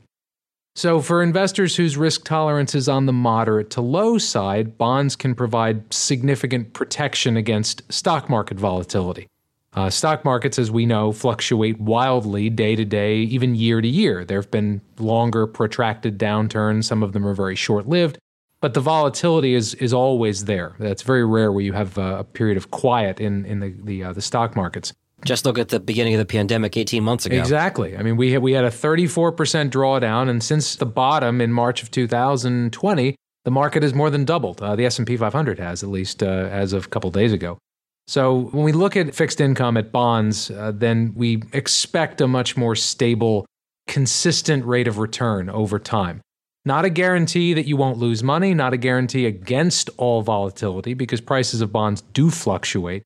So 0.76 1.02
for 1.02 1.22
investors 1.22 1.76
whose 1.76 1.98
risk 1.98 2.24
tolerance 2.24 2.76
is 2.76 2.90
on 2.90 3.06
the 3.06 3.14
moderate 3.14 3.70
to 3.72 3.82
low 3.82 4.18
side, 4.18 4.78
bonds 4.78 5.16
can 5.16 5.36
provide 5.36 5.94
significant 5.94 6.74
protection 6.74 7.38
against 7.38 7.92
stock 7.92 8.30
market 8.30 8.58
volatility. 8.58 9.28
Uh, 9.76 9.90
stock 9.90 10.24
markets, 10.24 10.60
as 10.60 10.70
we 10.70 10.86
know, 10.86 11.12
fluctuate 11.12 11.80
wildly 11.80 12.50
day 12.50 12.76
to 12.76 12.86
day, 12.86 13.18
even 13.18 13.56
year 13.56 13.82
to 13.82 13.88
year. 13.88 14.24
There 14.24 14.40
have 14.40 14.52
been 14.52 14.82
longer, 15.00 15.48
protracted 15.48 16.20
downturns. 16.20 16.84
Some 16.84 17.02
of 17.02 17.14
them 17.14 17.26
are 17.26 17.34
very 17.34 17.56
short 17.56 17.88
lived, 17.88 18.20
but 18.62 18.76
the 18.76 18.82
volatility 18.82 19.56
is 19.56 19.74
is 19.76 19.92
always 19.92 20.46
there. 20.46 20.76
That's 20.78 21.02
very 21.02 21.26
rare 21.26 21.52
where 21.52 21.64
you 21.64 21.74
have 21.74 21.98
a, 21.98 22.20
a 22.20 22.24
period 22.24 22.58
of 22.58 22.70
quiet 22.70 23.20
in 23.20 23.46
in 23.46 23.60
the 23.62 23.76
the, 23.84 24.04
uh, 24.04 24.14
the 24.14 24.22
stock 24.22 24.56
markets. 24.56 24.94
Just 25.26 25.46
look 25.46 25.58
at 25.58 25.70
the 25.70 25.80
beginning 25.80 26.14
of 26.14 26.20
the 26.20 26.26
pandemic 26.26 26.76
18 26.76 27.02
months 27.02 27.26
ago. 27.26 27.38
Exactly. 27.38 27.96
I 27.98 28.04
mean, 28.04 28.18
we 28.18 28.34
had, 28.34 28.42
we 28.42 28.52
had 28.52 28.66
a 28.66 28.70
34% 28.70 29.70
drawdown, 29.70 30.30
and 30.30 30.44
since 30.44 30.76
the 30.76 30.86
bottom 30.86 31.40
in 31.40 31.54
March 31.54 31.82
of 31.82 31.90
2020, 31.92 33.16
the 33.46 33.52
market 33.52 33.84
has 33.84 33.94
more 33.94 34.10
than 34.10 34.26
doubled. 34.26 34.62
Uh, 34.62 34.76
the 34.76 34.86
S&P 34.86 35.16
500 35.16 35.60
has, 35.60 35.82
at 35.82 35.88
least 35.88 36.24
uh, 36.24 36.26
as 36.26 36.74
of 36.74 36.86
a 36.86 36.90
couple 36.90 37.10
days 37.10 37.32
ago. 37.32 37.58
So 38.08 38.50
when 38.52 38.64
we 38.64 38.72
look 38.72 38.98
at 38.98 39.16
fixed 39.16 39.40
income 39.40 39.78
at 39.78 39.92
bonds, 39.92 40.52
uh, 40.52 40.72
then 40.74 41.14
we 41.16 41.44
expect 41.54 42.20
a 42.22 42.28
much 42.28 42.58
more 42.58 42.76
stable, 42.76 43.46
consistent 43.88 44.66
rate 44.66 44.88
of 44.88 44.98
return 44.98 45.50
over 45.50 45.80
time. 45.80 46.22
Not 46.66 46.86
a 46.86 46.90
guarantee 46.90 47.54
that 47.54 47.68
you 47.68 47.76
won't 47.76 47.98
lose 47.98 48.24
money, 48.24 48.54
not 48.54 48.74
a 48.74 48.78
guarantee 48.78 49.26
against 49.26 49.90
all 49.98 50.22
volatility 50.22 50.94
because 50.94 51.20
prices 51.22 51.62
of 51.62 51.74
bonds 51.74 52.02
do 52.14 52.30
fluctuate, 52.30 53.04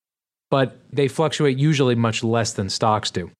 but 0.52 0.80
they 0.92 1.08
fluctuate 1.08 1.58
usually 1.58 1.96
much 1.96 2.24
less 2.24 2.54
than 2.54 2.70
stocks 2.70 3.10
do. 3.10 3.32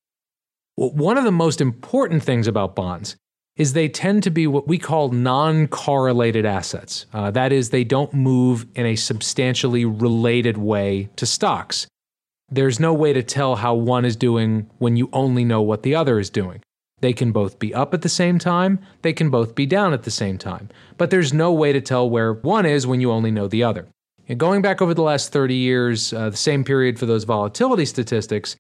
One 0.76 1.18
of 1.18 1.24
the 1.24 1.32
most 1.32 1.62
important 1.62 2.24
things 2.24 2.48
about 2.48 2.76
bonds 2.76 3.16
is 3.58 3.74
they 3.74 3.90
tend 3.90 4.24
to 4.24 4.30
be 4.30 4.48
what 4.48 4.68
we 4.68 4.78
call 4.78 5.10
non 5.10 5.68
correlated 5.68 6.46
assets. 6.46 7.06
Uh, 7.14 7.32
that 7.32 7.52
is, 7.52 7.70
they 7.70 7.84
don't 7.84 8.14
move 8.14 8.66
in 8.76 8.86
a 8.86 8.96
substantially 8.96 9.84
related 9.84 10.58
way 10.58 11.10
to 11.16 11.26
stocks. 11.26 11.88
There's 12.50 12.80
no 12.80 12.94
way 12.94 13.12
to 13.12 13.24
tell 13.24 13.58
how 13.58 13.76
one 13.76 14.06
is 14.06 14.16
doing 14.16 14.70
when 14.78 14.96
you 14.96 15.10
only 15.12 15.44
know 15.44 15.62
what 15.62 15.84
the 15.84 15.96
other 15.96 16.20
is 16.20 16.30
doing. 16.30 16.62
They 17.02 17.14
can 17.14 17.32
both 17.32 17.60
be 17.60 17.74
up 17.74 17.94
at 17.94 18.02
the 18.02 18.10
same 18.10 18.40
time, 18.40 18.80
they 19.02 19.14
can 19.14 19.30
both 19.30 19.54
be 19.54 19.66
down 19.66 19.94
at 19.94 20.04
the 20.04 20.12
same 20.12 20.38
time, 20.38 20.70
but 20.98 21.10
there's 21.10 21.34
no 21.34 21.52
way 21.52 21.72
to 21.72 21.82
tell 21.82 22.10
where 22.10 22.34
one 22.34 22.66
is 22.66 22.88
when 22.88 23.02
you 23.02 23.12
only 23.12 23.30
know 23.30 23.48
the 23.48 23.64
other. 23.64 23.88
And 24.30 24.40
going 24.40 24.62
back 24.62 24.82
over 24.82 24.94
the 24.94 25.04
last 25.04 25.32
30 25.32 25.56
years, 25.56 26.12
uh, 26.12 26.30
the 26.30 26.38
same 26.38 26.64
period 26.64 26.98
for 26.98 27.06
those 27.06 27.24
volatility 27.24 27.86
statistics, 27.86 28.56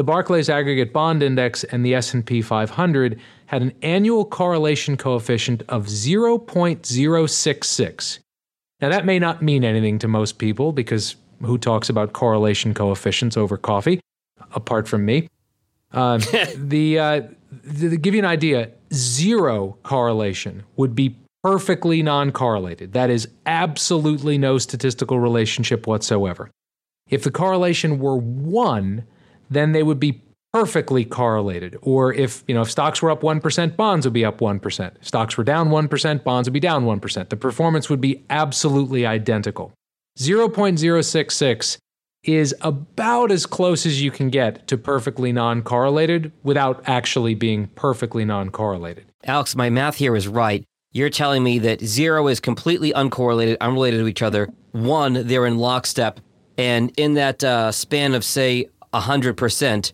the 0.00 0.04
Barclays 0.04 0.48
Aggregate 0.48 0.94
Bond 0.94 1.22
Index 1.22 1.62
and 1.62 1.84
the 1.84 1.94
S&P 1.94 2.40
500 2.40 3.20
had 3.44 3.60
an 3.60 3.74
annual 3.82 4.24
correlation 4.24 4.96
coefficient 4.96 5.62
of 5.68 5.88
0.066. 5.88 8.18
Now 8.80 8.88
that 8.88 9.04
may 9.04 9.18
not 9.18 9.42
mean 9.42 9.62
anything 9.62 9.98
to 9.98 10.08
most 10.08 10.38
people 10.38 10.72
because 10.72 11.16
who 11.42 11.58
talks 11.58 11.90
about 11.90 12.14
correlation 12.14 12.72
coefficients 12.72 13.36
over 13.36 13.58
coffee 13.58 14.00
apart 14.54 14.88
from 14.88 15.04
me? 15.04 15.28
Uh, 15.92 16.16
the, 16.56 16.98
uh, 16.98 17.20
to 17.78 17.98
give 17.98 18.14
you 18.14 18.20
an 18.20 18.24
idea, 18.24 18.70
zero 18.94 19.76
correlation 19.82 20.62
would 20.76 20.94
be 20.94 21.14
perfectly 21.42 22.02
non 22.02 22.32
correlated. 22.32 22.94
That 22.94 23.10
is 23.10 23.28
absolutely 23.44 24.38
no 24.38 24.56
statistical 24.56 25.20
relationship 25.20 25.86
whatsoever. 25.86 26.50
If 27.10 27.22
the 27.22 27.30
correlation 27.30 27.98
were 27.98 28.16
one, 28.16 29.04
then 29.50 29.72
they 29.72 29.82
would 29.82 30.00
be 30.00 30.22
perfectly 30.52 31.04
correlated. 31.04 31.76
Or 31.82 32.12
if, 32.12 32.44
you 32.48 32.54
know, 32.54 32.62
if 32.62 32.70
stocks 32.70 33.02
were 33.02 33.10
up 33.10 33.22
1%, 33.22 33.76
bonds 33.76 34.06
would 34.06 34.12
be 34.12 34.24
up 34.24 34.40
1%. 34.40 34.92
If 35.00 35.06
stocks 35.06 35.36
were 35.36 35.44
down 35.44 35.68
1%, 35.68 36.24
bonds 36.24 36.48
would 36.48 36.52
be 36.52 36.60
down 36.60 36.84
1%. 36.84 37.28
The 37.28 37.36
performance 37.36 37.88
would 37.88 38.00
be 38.00 38.24
absolutely 38.30 39.06
identical. 39.06 39.72
0.066 40.18 41.78
is 42.24 42.54
about 42.60 43.30
as 43.30 43.46
close 43.46 43.86
as 43.86 44.02
you 44.02 44.10
can 44.10 44.28
get 44.28 44.66
to 44.66 44.76
perfectly 44.76 45.32
non 45.32 45.62
correlated 45.62 46.32
without 46.42 46.82
actually 46.86 47.34
being 47.34 47.68
perfectly 47.68 48.24
non 48.24 48.50
correlated. 48.50 49.06
Alex, 49.24 49.56
my 49.56 49.70
math 49.70 49.96
here 49.96 50.16
is 50.16 50.28
right. 50.28 50.64
You're 50.92 51.10
telling 51.10 51.42
me 51.42 51.58
that 51.60 51.80
zero 51.80 52.26
is 52.26 52.40
completely 52.40 52.92
uncorrelated, 52.92 53.56
unrelated 53.60 54.00
to 54.00 54.08
each 54.08 54.22
other. 54.22 54.48
One, 54.72 55.26
they're 55.26 55.46
in 55.46 55.56
lockstep, 55.56 56.20
And 56.58 56.92
in 56.96 57.14
that 57.14 57.44
uh, 57.44 57.70
span 57.70 58.14
of, 58.14 58.24
say, 58.24 58.66
100%, 58.92 59.92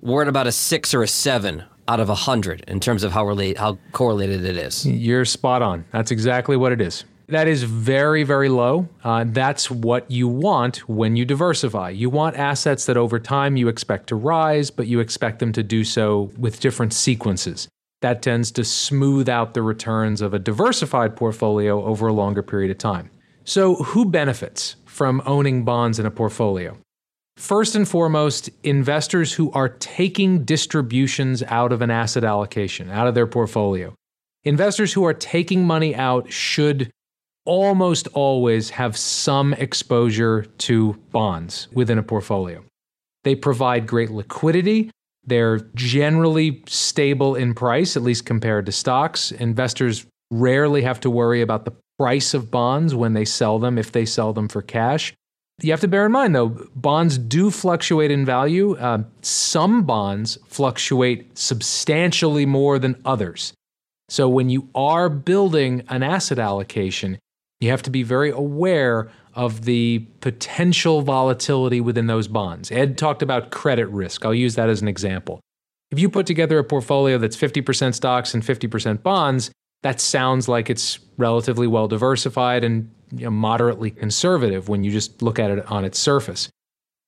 we're 0.00 0.22
at 0.22 0.28
about 0.28 0.46
a 0.46 0.52
six 0.52 0.94
or 0.94 1.02
a 1.02 1.08
seven 1.08 1.64
out 1.86 2.00
of 2.00 2.08
100 2.08 2.64
in 2.68 2.80
terms 2.80 3.02
of 3.02 3.12
how, 3.12 3.26
relate, 3.26 3.58
how 3.58 3.78
correlated 3.92 4.44
it 4.44 4.56
is. 4.56 4.86
You're 4.86 5.24
spot 5.24 5.62
on. 5.62 5.84
That's 5.92 6.10
exactly 6.10 6.56
what 6.56 6.72
it 6.72 6.80
is. 6.80 7.04
That 7.28 7.46
is 7.46 7.62
very, 7.62 8.22
very 8.24 8.48
low. 8.48 8.88
Uh, 9.04 9.24
that's 9.26 9.70
what 9.70 10.10
you 10.10 10.28
want 10.28 10.88
when 10.88 11.14
you 11.14 11.26
diversify. 11.26 11.90
You 11.90 12.08
want 12.08 12.36
assets 12.36 12.86
that 12.86 12.96
over 12.96 13.18
time 13.18 13.56
you 13.56 13.68
expect 13.68 14.06
to 14.08 14.16
rise, 14.16 14.70
but 14.70 14.86
you 14.86 15.00
expect 15.00 15.38
them 15.38 15.52
to 15.52 15.62
do 15.62 15.84
so 15.84 16.30
with 16.38 16.60
different 16.60 16.94
sequences. 16.94 17.68
That 18.00 18.22
tends 18.22 18.50
to 18.52 18.64
smooth 18.64 19.28
out 19.28 19.52
the 19.52 19.62
returns 19.62 20.22
of 20.22 20.32
a 20.32 20.38
diversified 20.38 21.16
portfolio 21.16 21.84
over 21.84 22.06
a 22.06 22.12
longer 22.14 22.42
period 22.42 22.70
of 22.70 22.78
time. 22.78 23.10
So, 23.44 23.76
who 23.76 24.04
benefits 24.04 24.76
from 24.86 25.22
owning 25.26 25.64
bonds 25.64 25.98
in 25.98 26.06
a 26.06 26.10
portfolio? 26.10 26.78
First 27.38 27.76
and 27.76 27.88
foremost, 27.88 28.50
investors 28.64 29.32
who 29.32 29.52
are 29.52 29.68
taking 29.68 30.44
distributions 30.44 31.44
out 31.44 31.72
of 31.72 31.82
an 31.82 31.90
asset 31.90 32.24
allocation, 32.24 32.90
out 32.90 33.06
of 33.06 33.14
their 33.14 33.28
portfolio. 33.28 33.94
Investors 34.42 34.92
who 34.92 35.04
are 35.04 35.14
taking 35.14 35.64
money 35.64 35.94
out 35.94 36.32
should 36.32 36.90
almost 37.46 38.08
always 38.08 38.70
have 38.70 38.96
some 38.96 39.54
exposure 39.54 40.46
to 40.58 40.94
bonds 41.12 41.68
within 41.72 41.96
a 41.96 42.02
portfolio. 42.02 42.64
They 43.22 43.36
provide 43.36 43.86
great 43.86 44.10
liquidity. 44.10 44.90
They're 45.24 45.60
generally 45.76 46.64
stable 46.66 47.36
in 47.36 47.54
price, 47.54 47.96
at 47.96 48.02
least 48.02 48.26
compared 48.26 48.66
to 48.66 48.72
stocks. 48.72 49.30
Investors 49.30 50.06
rarely 50.32 50.82
have 50.82 50.98
to 51.00 51.08
worry 51.08 51.40
about 51.40 51.66
the 51.66 51.76
price 52.00 52.34
of 52.34 52.50
bonds 52.50 52.96
when 52.96 53.12
they 53.12 53.24
sell 53.24 53.60
them, 53.60 53.78
if 53.78 53.92
they 53.92 54.04
sell 54.04 54.32
them 54.32 54.48
for 54.48 54.60
cash. 54.60 55.14
You 55.60 55.72
have 55.72 55.80
to 55.80 55.88
bear 55.88 56.06
in 56.06 56.12
mind, 56.12 56.36
though, 56.36 56.68
bonds 56.76 57.18
do 57.18 57.50
fluctuate 57.50 58.12
in 58.12 58.24
value. 58.24 58.76
Uh, 58.76 59.02
some 59.22 59.82
bonds 59.82 60.38
fluctuate 60.46 61.36
substantially 61.36 62.46
more 62.46 62.78
than 62.78 63.00
others. 63.04 63.52
So 64.08 64.28
when 64.28 64.50
you 64.50 64.68
are 64.74 65.08
building 65.08 65.82
an 65.88 66.04
asset 66.04 66.38
allocation, 66.38 67.18
you 67.60 67.70
have 67.70 67.82
to 67.82 67.90
be 67.90 68.04
very 68.04 68.30
aware 68.30 69.10
of 69.34 69.64
the 69.64 70.06
potential 70.20 71.02
volatility 71.02 71.80
within 71.80 72.06
those 72.06 72.28
bonds. 72.28 72.70
Ed 72.70 72.96
talked 72.96 73.22
about 73.22 73.50
credit 73.50 73.86
risk. 73.88 74.24
I'll 74.24 74.34
use 74.34 74.54
that 74.54 74.68
as 74.68 74.80
an 74.80 74.88
example. 74.88 75.40
If 75.90 75.98
you 75.98 76.08
put 76.08 76.26
together 76.26 76.58
a 76.58 76.64
portfolio 76.64 77.18
that's 77.18 77.36
50% 77.36 77.94
stocks 77.94 78.32
and 78.32 78.42
50% 78.42 79.02
bonds, 79.02 79.50
that 79.82 80.00
sounds 80.00 80.48
like 80.48 80.70
it's 80.70 80.98
relatively 81.16 81.66
well 81.66 81.88
diversified 81.88 82.62
and 82.62 82.90
you 83.12 83.24
know, 83.24 83.30
moderately 83.30 83.90
conservative 83.90 84.68
when 84.68 84.84
you 84.84 84.90
just 84.90 85.22
look 85.22 85.38
at 85.38 85.50
it 85.50 85.66
on 85.70 85.84
its 85.84 85.98
surface. 85.98 86.48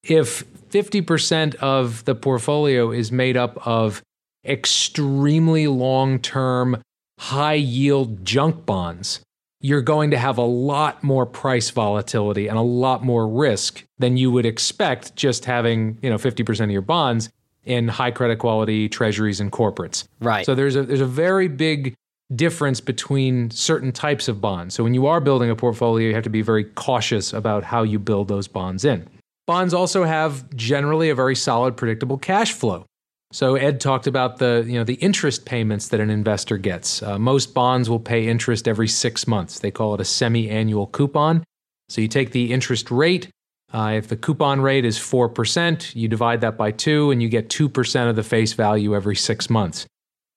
If 0.02 0.44
50% 0.70 1.56
of 1.56 2.04
the 2.04 2.14
portfolio 2.14 2.90
is 2.90 3.12
made 3.12 3.36
up 3.36 3.66
of 3.66 4.02
extremely 4.44 5.66
long 5.66 6.18
term, 6.18 6.82
high 7.18 7.54
yield 7.54 8.24
junk 8.24 8.64
bonds, 8.64 9.20
you're 9.60 9.82
going 9.82 10.10
to 10.10 10.18
have 10.18 10.38
a 10.38 10.42
lot 10.42 11.02
more 11.02 11.26
price 11.26 11.68
volatility 11.70 12.48
and 12.48 12.56
a 12.56 12.62
lot 12.62 13.04
more 13.04 13.28
risk 13.28 13.84
than 13.98 14.16
you 14.16 14.30
would 14.30 14.46
expect 14.46 15.14
just 15.16 15.44
having, 15.44 15.98
you 16.00 16.08
know, 16.08 16.16
50% 16.16 16.64
of 16.64 16.70
your 16.70 16.80
bonds 16.80 17.28
in 17.64 17.88
high 17.88 18.10
credit 18.10 18.38
quality 18.38 18.88
treasuries 18.88 19.38
and 19.38 19.52
corporates. 19.52 20.04
Right. 20.20 20.46
So 20.46 20.54
there's 20.54 20.76
a 20.76 20.82
there's 20.82 21.02
a 21.02 21.06
very 21.06 21.48
big 21.48 21.94
difference 22.34 22.80
between 22.80 23.50
certain 23.50 23.92
types 23.92 24.28
of 24.28 24.40
bonds. 24.40 24.74
So 24.74 24.84
when 24.84 24.94
you 24.94 25.06
are 25.06 25.20
building 25.20 25.50
a 25.50 25.56
portfolio, 25.56 26.08
you 26.08 26.14
have 26.14 26.24
to 26.24 26.30
be 26.30 26.42
very 26.42 26.64
cautious 26.64 27.32
about 27.32 27.64
how 27.64 27.82
you 27.82 27.98
build 27.98 28.28
those 28.28 28.48
bonds 28.48 28.84
in. 28.84 29.08
Bonds 29.46 29.74
also 29.74 30.04
have 30.04 30.54
generally 30.54 31.10
a 31.10 31.14
very 31.14 31.34
solid 31.34 31.76
predictable 31.76 32.18
cash 32.18 32.52
flow. 32.52 32.84
So 33.32 33.54
Ed 33.54 33.80
talked 33.80 34.06
about 34.06 34.38
the 34.38 34.64
you 34.66 34.74
know 34.74 34.84
the 34.84 34.94
interest 34.94 35.44
payments 35.44 35.88
that 35.88 36.00
an 36.00 36.10
investor 36.10 36.58
gets. 36.58 37.02
Uh, 37.02 37.18
most 37.18 37.54
bonds 37.54 37.88
will 37.88 38.00
pay 38.00 38.26
interest 38.26 38.66
every 38.66 38.88
six 38.88 39.26
months. 39.26 39.60
They 39.60 39.70
call 39.70 39.94
it 39.94 40.00
a 40.00 40.04
semi-annual 40.04 40.88
coupon. 40.88 41.44
So 41.88 42.00
you 42.00 42.08
take 42.08 42.32
the 42.32 42.52
interest 42.52 42.90
rate. 42.90 43.28
Uh, 43.72 43.94
if 43.96 44.08
the 44.08 44.16
coupon 44.16 44.60
rate 44.60 44.84
is 44.84 44.98
four 44.98 45.28
percent, 45.28 45.94
you 45.94 46.08
divide 46.08 46.40
that 46.40 46.56
by 46.56 46.72
two, 46.72 47.12
and 47.12 47.22
you 47.22 47.28
get 47.28 47.48
two 47.48 47.68
percent 47.68 48.10
of 48.10 48.16
the 48.16 48.24
face 48.24 48.52
value 48.52 48.96
every 48.96 49.16
six 49.16 49.48
months. 49.48 49.86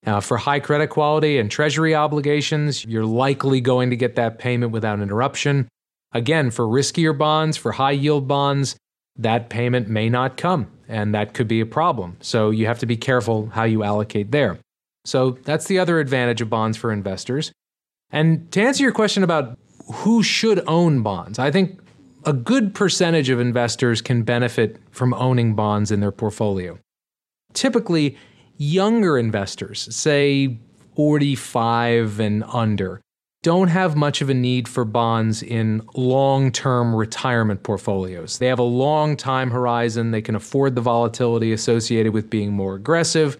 Now, 0.05 0.19
for 0.19 0.37
high 0.37 0.59
credit 0.59 0.89
quality 0.89 1.37
and 1.37 1.49
treasury 1.49 1.95
obligations, 1.95 2.83
you're 2.85 3.05
likely 3.05 3.61
going 3.61 3.89
to 3.89 3.95
get 3.95 4.15
that 4.15 4.37
payment 4.37 4.71
without 4.71 4.99
interruption. 4.99 5.67
Again, 6.11 6.51
for 6.51 6.65
riskier 6.65 7.17
bonds, 7.17 7.57
for 7.57 7.71
high 7.71 7.91
yield 7.91 8.27
bonds, 8.27 8.75
that 9.15 9.49
payment 9.49 9.87
may 9.87 10.09
not 10.09 10.37
come, 10.37 10.67
and 10.87 11.13
that 11.15 11.33
could 11.33 11.47
be 11.47 11.61
a 11.61 11.65
problem. 11.65 12.17
So 12.19 12.49
you 12.49 12.65
have 12.65 12.79
to 12.79 12.85
be 12.85 12.97
careful 12.97 13.47
how 13.53 13.63
you 13.63 13.83
allocate 13.83 14.31
there. 14.31 14.59
So 15.05 15.31
that's 15.43 15.65
the 15.65 15.79
other 15.79 15.99
advantage 15.99 16.41
of 16.41 16.49
bonds 16.49 16.77
for 16.77 16.91
investors. 16.91 17.51
And 18.11 18.51
to 18.51 18.61
answer 18.61 18.83
your 18.83 18.91
question 18.91 19.23
about 19.23 19.57
who 19.91 20.23
should 20.23 20.63
own 20.67 21.01
bonds, 21.01 21.39
I 21.39 21.51
think 21.51 21.79
a 22.25 22.33
good 22.33 22.73
percentage 22.73 23.29
of 23.29 23.39
investors 23.39 24.01
can 24.01 24.23
benefit 24.23 24.77
from 24.91 25.13
owning 25.13 25.55
bonds 25.55 25.91
in 25.91 25.99
their 25.99 26.11
portfolio. 26.11 26.79
Typically, 27.53 28.17
younger 28.63 29.17
investors, 29.17 29.93
say 29.95 30.57
45 30.95 32.19
and 32.19 32.43
under, 32.47 33.01
don't 33.41 33.67
have 33.67 33.97
much 33.97 34.21
of 34.21 34.29
a 34.29 34.33
need 34.33 34.69
for 34.69 34.85
bonds 34.85 35.43
in 35.43 35.81
long 35.95 36.51
term 36.51 36.95
retirement 36.95 37.61
portfolios. 37.63 38.37
They 38.37 38.47
have 38.47 38.59
a 38.59 38.63
long 38.63 39.17
time 39.17 39.51
horizon, 39.51 40.11
they 40.11 40.21
can 40.21 40.35
afford 40.35 40.75
the 40.75 40.81
volatility 40.81 41.51
associated 41.51 42.13
with 42.13 42.29
being 42.29 42.53
more 42.53 42.75
aggressive. 42.75 43.37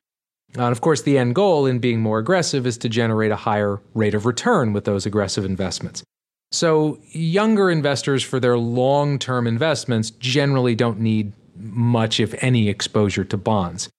And 0.55 0.71
of 0.71 0.81
course, 0.81 1.01
the 1.01 1.17
end 1.17 1.35
goal 1.35 1.65
in 1.65 1.79
being 1.79 2.01
more 2.01 2.19
aggressive 2.19 2.67
is 2.67 2.77
to 2.79 2.89
generate 2.89 3.31
a 3.31 3.37
higher 3.37 3.79
rate 3.93 4.13
of 4.13 4.25
return 4.25 4.73
with 4.73 4.83
those 4.85 5.05
aggressive 5.05 5.45
investments. 5.45 6.03
So, 6.51 6.99
younger 7.09 7.71
investors 7.71 8.23
for 8.23 8.39
their 8.39 8.57
long 8.57 9.17
term 9.17 9.47
investments 9.47 10.11
generally 10.11 10.75
don't 10.75 10.99
need 10.99 11.33
much, 11.55 12.19
if 12.19 12.35
any, 12.43 12.69
exposure 12.69 13.23
to 13.23 13.37
bonds. 13.37 13.89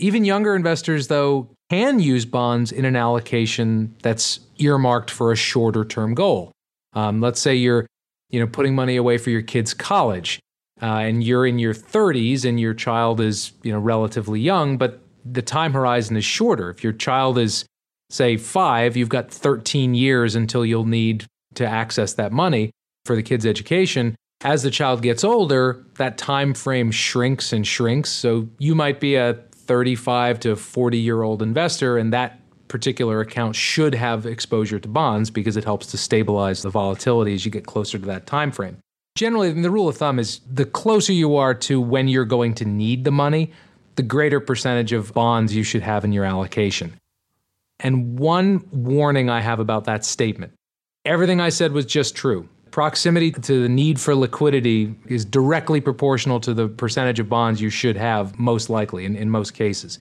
Even 0.00 0.24
younger 0.24 0.56
investors, 0.56 1.08
though, 1.08 1.48
can 1.70 2.00
use 2.00 2.24
bonds 2.24 2.72
in 2.72 2.84
an 2.84 2.96
allocation 2.96 3.94
that's 4.02 4.40
earmarked 4.58 5.10
for 5.10 5.30
a 5.30 5.36
shorter 5.36 5.84
term 5.84 6.14
goal. 6.14 6.52
Um, 6.94 7.20
let's 7.20 7.40
say 7.40 7.54
you're 7.54 7.86
you 8.30 8.40
know, 8.40 8.46
putting 8.46 8.74
money 8.74 8.96
away 8.96 9.18
for 9.18 9.30
your 9.30 9.42
kid's 9.42 9.74
college, 9.74 10.40
uh, 10.80 10.86
and 10.86 11.22
you're 11.22 11.46
in 11.46 11.58
your 11.58 11.74
30s 11.74 12.44
and 12.44 12.58
your 12.58 12.74
child 12.74 13.20
is 13.20 13.52
you 13.62 13.72
know, 13.72 13.78
relatively 13.78 14.40
young, 14.40 14.78
but 14.78 15.00
the 15.24 15.42
time 15.42 15.72
horizon 15.72 16.16
is 16.16 16.24
shorter. 16.24 16.70
If 16.70 16.82
your 16.82 16.92
child 16.92 17.36
is, 17.38 17.66
say, 18.08 18.36
five, 18.36 18.96
you've 18.96 19.08
got 19.10 19.30
13 19.30 19.94
years 19.94 20.34
until 20.34 20.64
you'll 20.64 20.86
need 20.86 21.26
to 21.54 21.66
access 21.66 22.14
that 22.14 22.32
money 22.32 22.70
for 23.04 23.14
the 23.14 23.22
kid's 23.22 23.44
education. 23.44 24.14
As 24.42 24.62
the 24.62 24.70
child 24.70 25.02
gets 25.02 25.22
older, 25.22 25.84
that 25.96 26.16
time 26.16 26.54
frame 26.54 26.90
shrinks 26.90 27.52
and 27.52 27.66
shrinks. 27.66 28.08
So 28.08 28.48
you 28.58 28.74
might 28.74 28.98
be 28.98 29.16
a 29.16 29.38
35 29.70 30.40
to 30.40 30.56
40 30.56 30.98
year 30.98 31.22
old 31.22 31.42
investor, 31.42 31.96
and 31.96 32.12
that 32.12 32.40
particular 32.66 33.20
account 33.20 33.54
should 33.54 33.94
have 33.94 34.26
exposure 34.26 34.80
to 34.80 34.88
bonds 34.88 35.30
because 35.30 35.56
it 35.56 35.62
helps 35.62 35.86
to 35.86 35.96
stabilize 35.96 36.62
the 36.62 36.70
volatility 36.70 37.34
as 37.34 37.44
you 37.44 37.52
get 37.52 37.66
closer 37.66 37.96
to 37.96 38.04
that 38.06 38.26
time 38.26 38.50
frame. 38.50 38.78
Generally, 39.14 39.62
the 39.62 39.70
rule 39.70 39.88
of 39.88 39.96
thumb 39.96 40.18
is 40.18 40.40
the 40.52 40.64
closer 40.64 41.12
you 41.12 41.36
are 41.36 41.54
to 41.54 41.80
when 41.80 42.08
you're 42.08 42.24
going 42.24 42.52
to 42.54 42.64
need 42.64 43.04
the 43.04 43.12
money, 43.12 43.52
the 43.94 44.02
greater 44.02 44.40
percentage 44.40 44.92
of 44.92 45.14
bonds 45.14 45.54
you 45.54 45.62
should 45.62 45.82
have 45.82 46.04
in 46.04 46.12
your 46.12 46.24
allocation. 46.24 46.92
And 47.78 48.18
one 48.18 48.66
warning 48.72 49.30
I 49.30 49.40
have 49.40 49.60
about 49.60 49.84
that 49.84 50.04
statement 50.04 50.52
everything 51.04 51.40
I 51.40 51.50
said 51.50 51.70
was 51.70 51.86
just 51.86 52.16
true. 52.16 52.48
Proximity 52.70 53.32
to 53.32 53.62
the 53.62 53.68
need 53.68 54.00
for 54.00 54.14
liquidity 54.14 54.94
is 55.06 55.24
directly 55.24 55.80
proportional 55.80 56.38
to 56.40 56.54
the 56.54 56.68
percentage 56.68 57.18
of 57.18 57.28
bonds 57.28 57.60
you 57.60 57.70
should 57.70 57.96
have, 57.96 58.38
most 58.38 58.70
likely, 58.70 59.04
in, 59.04 59.16
in 59.16 59.28
most 59.28 59.54
cases. 59.54 59.98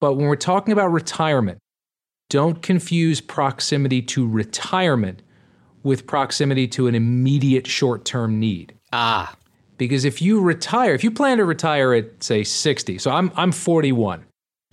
But 0.00 0.14
when 0.14 0.26
we're 0.26 0.36
talking 0.36 0.72
about 0.72 0.90
retirement, 0.92 1.58
don't 2.30 2.62
confuse 2.62 3.20
proximity 3.20 4.00
to 4.02 4.26
retirement 4.26 5.22
with 5.82 6.06
proximity 6.06 6.66
to 6.68 6.86
an 6.86 6.94
immediate 6.94 7.66
short 7.66 8.04
term 8.04 8.38
need. 8.38 8.74
Ah. 8.92 9.34
Because 9.76 10.04
if 10.04 10.20
you 10.20 10.40
retire, 10.40 10.94
if 10.94 11.04
you 11.04 11.10
plan 11.10 11.38
to 11.38 11.44
retire 11.44 11.94
at, 11.94 12.22
say, 12.22 12.42
60, 12.42 12.98
so 12.98 13.10
I'm, 13.10 13.30
I'm 13.36 13.52
41, 13.52 14.24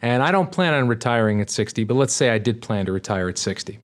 and 0.02 0.24
I 0.24 0.32
don't 0.32 0.52
plan 0.52 0.74
on 0.74 0.88
retiring 0.88 1.42
at 1.42 1.50
60, 1.50 1.84
but 1.84 1.94
let's 1.96 2.14
say 2.14 2.30
I 2.30 2.38
did 2.38 2.62
plan 2.62 2.86
to 2.88 2.92
retire 2.92 3.30
at 3.30 3.38
60. 3.38 3.80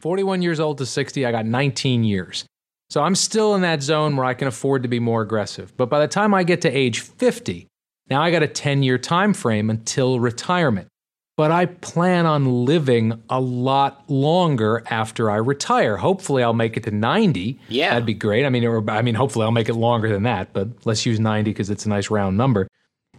41 0.00 0.42
years 0.42 0.60
old 0.60 0.78
to 0.78 0.86
60, 0.86 1.26
I 1.26 1.32
got 1.32 1.44
19 1.44 2.04
years. 2.04 2.44
So 2.90 3.02
I'm 3.02 3.14
still 3.14 3.54
in 3.54 3.62
that 3.62 3.82
zone 3.82 4.16
where 4.16 4.26
I 4.26 4.34
can 4.34 4.48
afford 4.48 4.82
to 4.82 4.88
be 4.88 4.98
more 4.98 5.22
aggressive. 5.22 5.74
But 5.76 5.88
by 5.88 6.00
the 6.00 6.08
time 6.08 6.34
I 6.34 6.42
get 6.42 6.60
to 6.62 6.68
age 6.68 7.00
50, 7.00 7.68
now 8.10 8.20
I 8.20 8.30
got 8.32 8.42
a 8.42 8.48
10 8.48 8.82
year 8.82 8.98
time 8.98 9.32
frame 9.32 9.70
until 9.70 10.18
retirement. 10.20 10.88
but 11.36 11.50
I 11.50 11.64
plan 11.66 12.26
on 12.26 12.66
living 12.66 13.22
a 13.30 13.40
lot 13.40 14.10
longer 14.10 14.82
after 14.90 15.30
I 15.30 15.36
retire. 15.36 15.96
Hopefully, 15.96 16.42
I'll 16.42 16.52
make 16.52 16.76
it 16.76 16.82
to 16.82 16.90
90. 16.90 17.58
Yeah. 17.70 17.90
That'd 17.90 18.04
be 18.04 18.12
great. 18.12 18.44
I 18.44 18.50
mean, 18.50 18.62
or, 18.66 18.84
I 18.90 19.00
mean, 19.00 19.14
hopefully, 19.14 19.46
I'll 19.46 19.50
make 19.50 19.70
it 19.70 19.74
longer 19.74 20.10
than 20.10 20.24
that, 20.24 20.52
but 20.52 20.68
let's 20.84 21.06
use 21.06 21.18
90 21.18 21.50
because 21.50 21.70
it's 21.70 21.86
a 21.86 21.88
nice 21.88 22.10
round 22.10 22.36
number. 22.36 22.68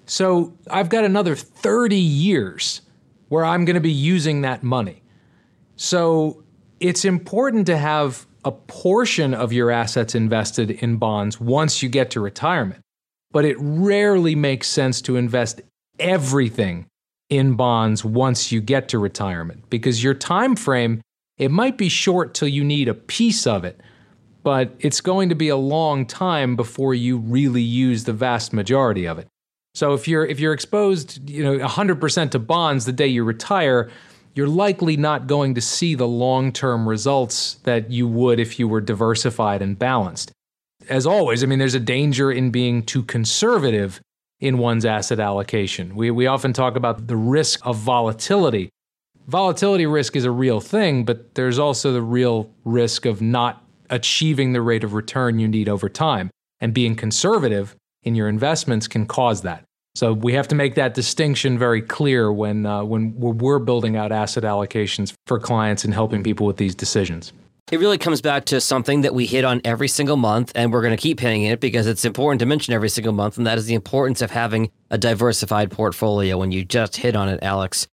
So 0.06 0.54
I've 0.70 0.90
got 0.90 1.04
another 1.04 1.36
30 1.36 1.96
years 1.96 2.82
where 3.30 3.44
I'm 3.44 3.66
going 3.66 3.74
to 3.76 3.82
be 3.82 3.92
using 3.92 4.42
that 4.42 4.62
money. 4.62 5.02
So 5.78 6.44
it's 6.80 7.06
important 7.06 7.66
to 7.68 7.78
have 7.78 8.28
a 8.44 8.52
portion 8.52 9.34
of 9.34 9.54
your 9.54 9.72
assets 9.72 10.16
invested 10.16 10.72
in 10.72 10.98
bonds 10.98 11.40
once 11.40 11.84
you 11.84 11.90
get 11.90 12.12
to 12.12 12.20
retirement. 12.20 12.82
But 13.32 13.46
it 13.46 13.56
rarely 13.60 14.36
makes 14.36 14.68
sense 14.68 15.02
to 15.04 15.16
invest 15.16 15.62
everything 16.00 16.88
in 17.32 17.56
bonds 17.56 18.04
once 18.04 18.52
you 18.52 18.60
get 18.60 18.90
to 18.90 19.00
retirement 19.00 19.70
because 19.70 20.04
your 20.04 20.14
time 20.14 20.56
frame 20.56 21.02
it 21.38 21.50
might 21.50 21.78
be 21.78 21.88
short 21.88 22.34
till 22.34 22.48
you 22.48 22.64
need 22.64 22.90
a 22.90 22.94
piece 22.94 23.48
of 23.48 23.64
it 23.64 23.80
but 24.44 24.76
it's 24.80 25.00
going 25.00 25.30
to 25.30 25.36
be 25.36 25.48
a 25.48 25.56
long 25.56 26.06
time 26.06 26.56
before 26.56 26.94
you 26.94 27.18
really 27.18 27.62
use 27.62 28.04
the 28.04 28.12
vast 28.12 28.52
majority 28.52 29.06
of 29.06 29.18
it 29.18 29.28
so 29.74 29.94
if 29.94 30.10
you're 30.10 30.26
if 30.26 30.42
you're 30.42 30.52
exposed 30.52 31.30
you 31.30 31.42
know 31.42 31.58
100% 31.58 32.32
to 32.32 32.40
bonds 32.40 32.86
the 32.86 32.92
day 32.92 33.08
you 33.08 33.24
retire 33.24 33.90
you're 34.34 34.48
likely 34.48 34.98
not 34.98 35.28
going 35.28 35.56
to 35.56 35.62
see 35.62 35.96
the 35.96 36.08
long-term 36.08 36.88
results 36.88 37.56
that 37.64 37.92
you 37.92 38.08
would 38.08 38.40
if 38.40 38.60
you 38.60 38.68
were 38.68 38.82
diversified 38.82 39.62
and 39.62 39.78
balanced 39.78 40.32
as 40.90 41.06
always 41.06 41.44
i 41.44 41.46
mean 41.46 41.60
there's 41.60 41.76
a 41.76 41.80
danger 41.80 42.32
in 42.32 42.52
being 42.52 42.84
too 42.84 43.04
conservative 43.04 44.02
in 44.42 44.58
one's 44.58 44.86
asset 44.86 45.20
allocation. 45.20 45.96
We, 45.96 46.12
we 46.12 46.26
often 46.26 46.52
talk 46.52 46.76
about 46.76 47.08
the 47.08 47.16
risk 47.16 47.60
of 47.64 47.78
volatility. 47.78 48.70
Volatility 49.28 49.86
risk 49.86 50.16
is 50.16 50.26
a 50.26 50.32
real 50.32 50.60
thing, 50.60 51.06
but 51.06 51.36
there's 51.36 51.60
also 51.60 51.94
the 51.94 52.02
real 52.02 52.50
risk 52.66 53.06
of 53.06 53.22
not 53.22 53.64
achieving 53.92 54.52
the 54.52 54.62
rate 54.62 54.84
of 54.84 54.94
return 54.94 55.38
you 55.38 55.48
need 55.48 55.70
over 55.70 55.88
time. 55.88 56.32
And 56.60 56.74
being 56.74 56.96
conservative 56.96 57.76
in 58.04 58.16
your 58.16 58.28
investments 58.28 58.88
can 58.88 59.06
cause 59.06 59.44
that. 59.44 59.64
So 59.94 60.14
we 60.14 60.34
have 60.34 60.48
to 60.50 60.56
make 60.56 60.76
that 60.76 60.94
distinction 60.94 61.58
very 61.58 61.82
clear 61.82 62.32
when, 62.32 62.66
uh, 62.66 62.84
when 62.84 63.14
we're 63.18 63.60
building 63.60 63.98
out 63.98 64.12
asset 64.12 64.44
allocations 64.44 65.14
for 65.28 65.40
clients 65.40 65.84
and 65.84 65.94
helping 65.94 66.24
people 66.24 66.48
with 66.48 66.58
these 66.58 66.76
decisions. 66.76 67.34
It 67.72 67.80
really 67.80 67.98
comes 67.98 68.22
back 68.22 68.46
to 68.46 68.60
something 68.60 69.02
that 69.02 69.14
we 69.14 69.26
hit 69.26 69.46
on 69.46 69.62
every 69.64 69.88
single 69.88 70.18
month, 70.18 70.52
and 70.56 70.74
we're 70.74 70.82
going 70.82 70.96
to 70.96 71.02
keep 71.02 71.22
hitting 71.22 71.44
it 71.44 71.62
because 71.62 71.88
it's 71.88 72.04
important 72.04 72.40
to 72.42 72.46
mention 72.46 72.74
every 72.74 72.90
single 72.90 73.14
month, 73.14 73.38
and 73.38 73.48
that 73.48 73.58
is 73.58 73.66
the 73.66 73.76
importance 73.76 74.22
of 74.22 74.32
having 74.32 74.72
a 74.90 74.98
diversified 74.98 75.72
portfolio. 75.72 76.38
When 76.38 76.52
you 76.52 76.66
just 76.66 76.98
hit 76.98 77.16
on 77.16 77.30
it, 77.30 77.40
Alex. 77.42 77.88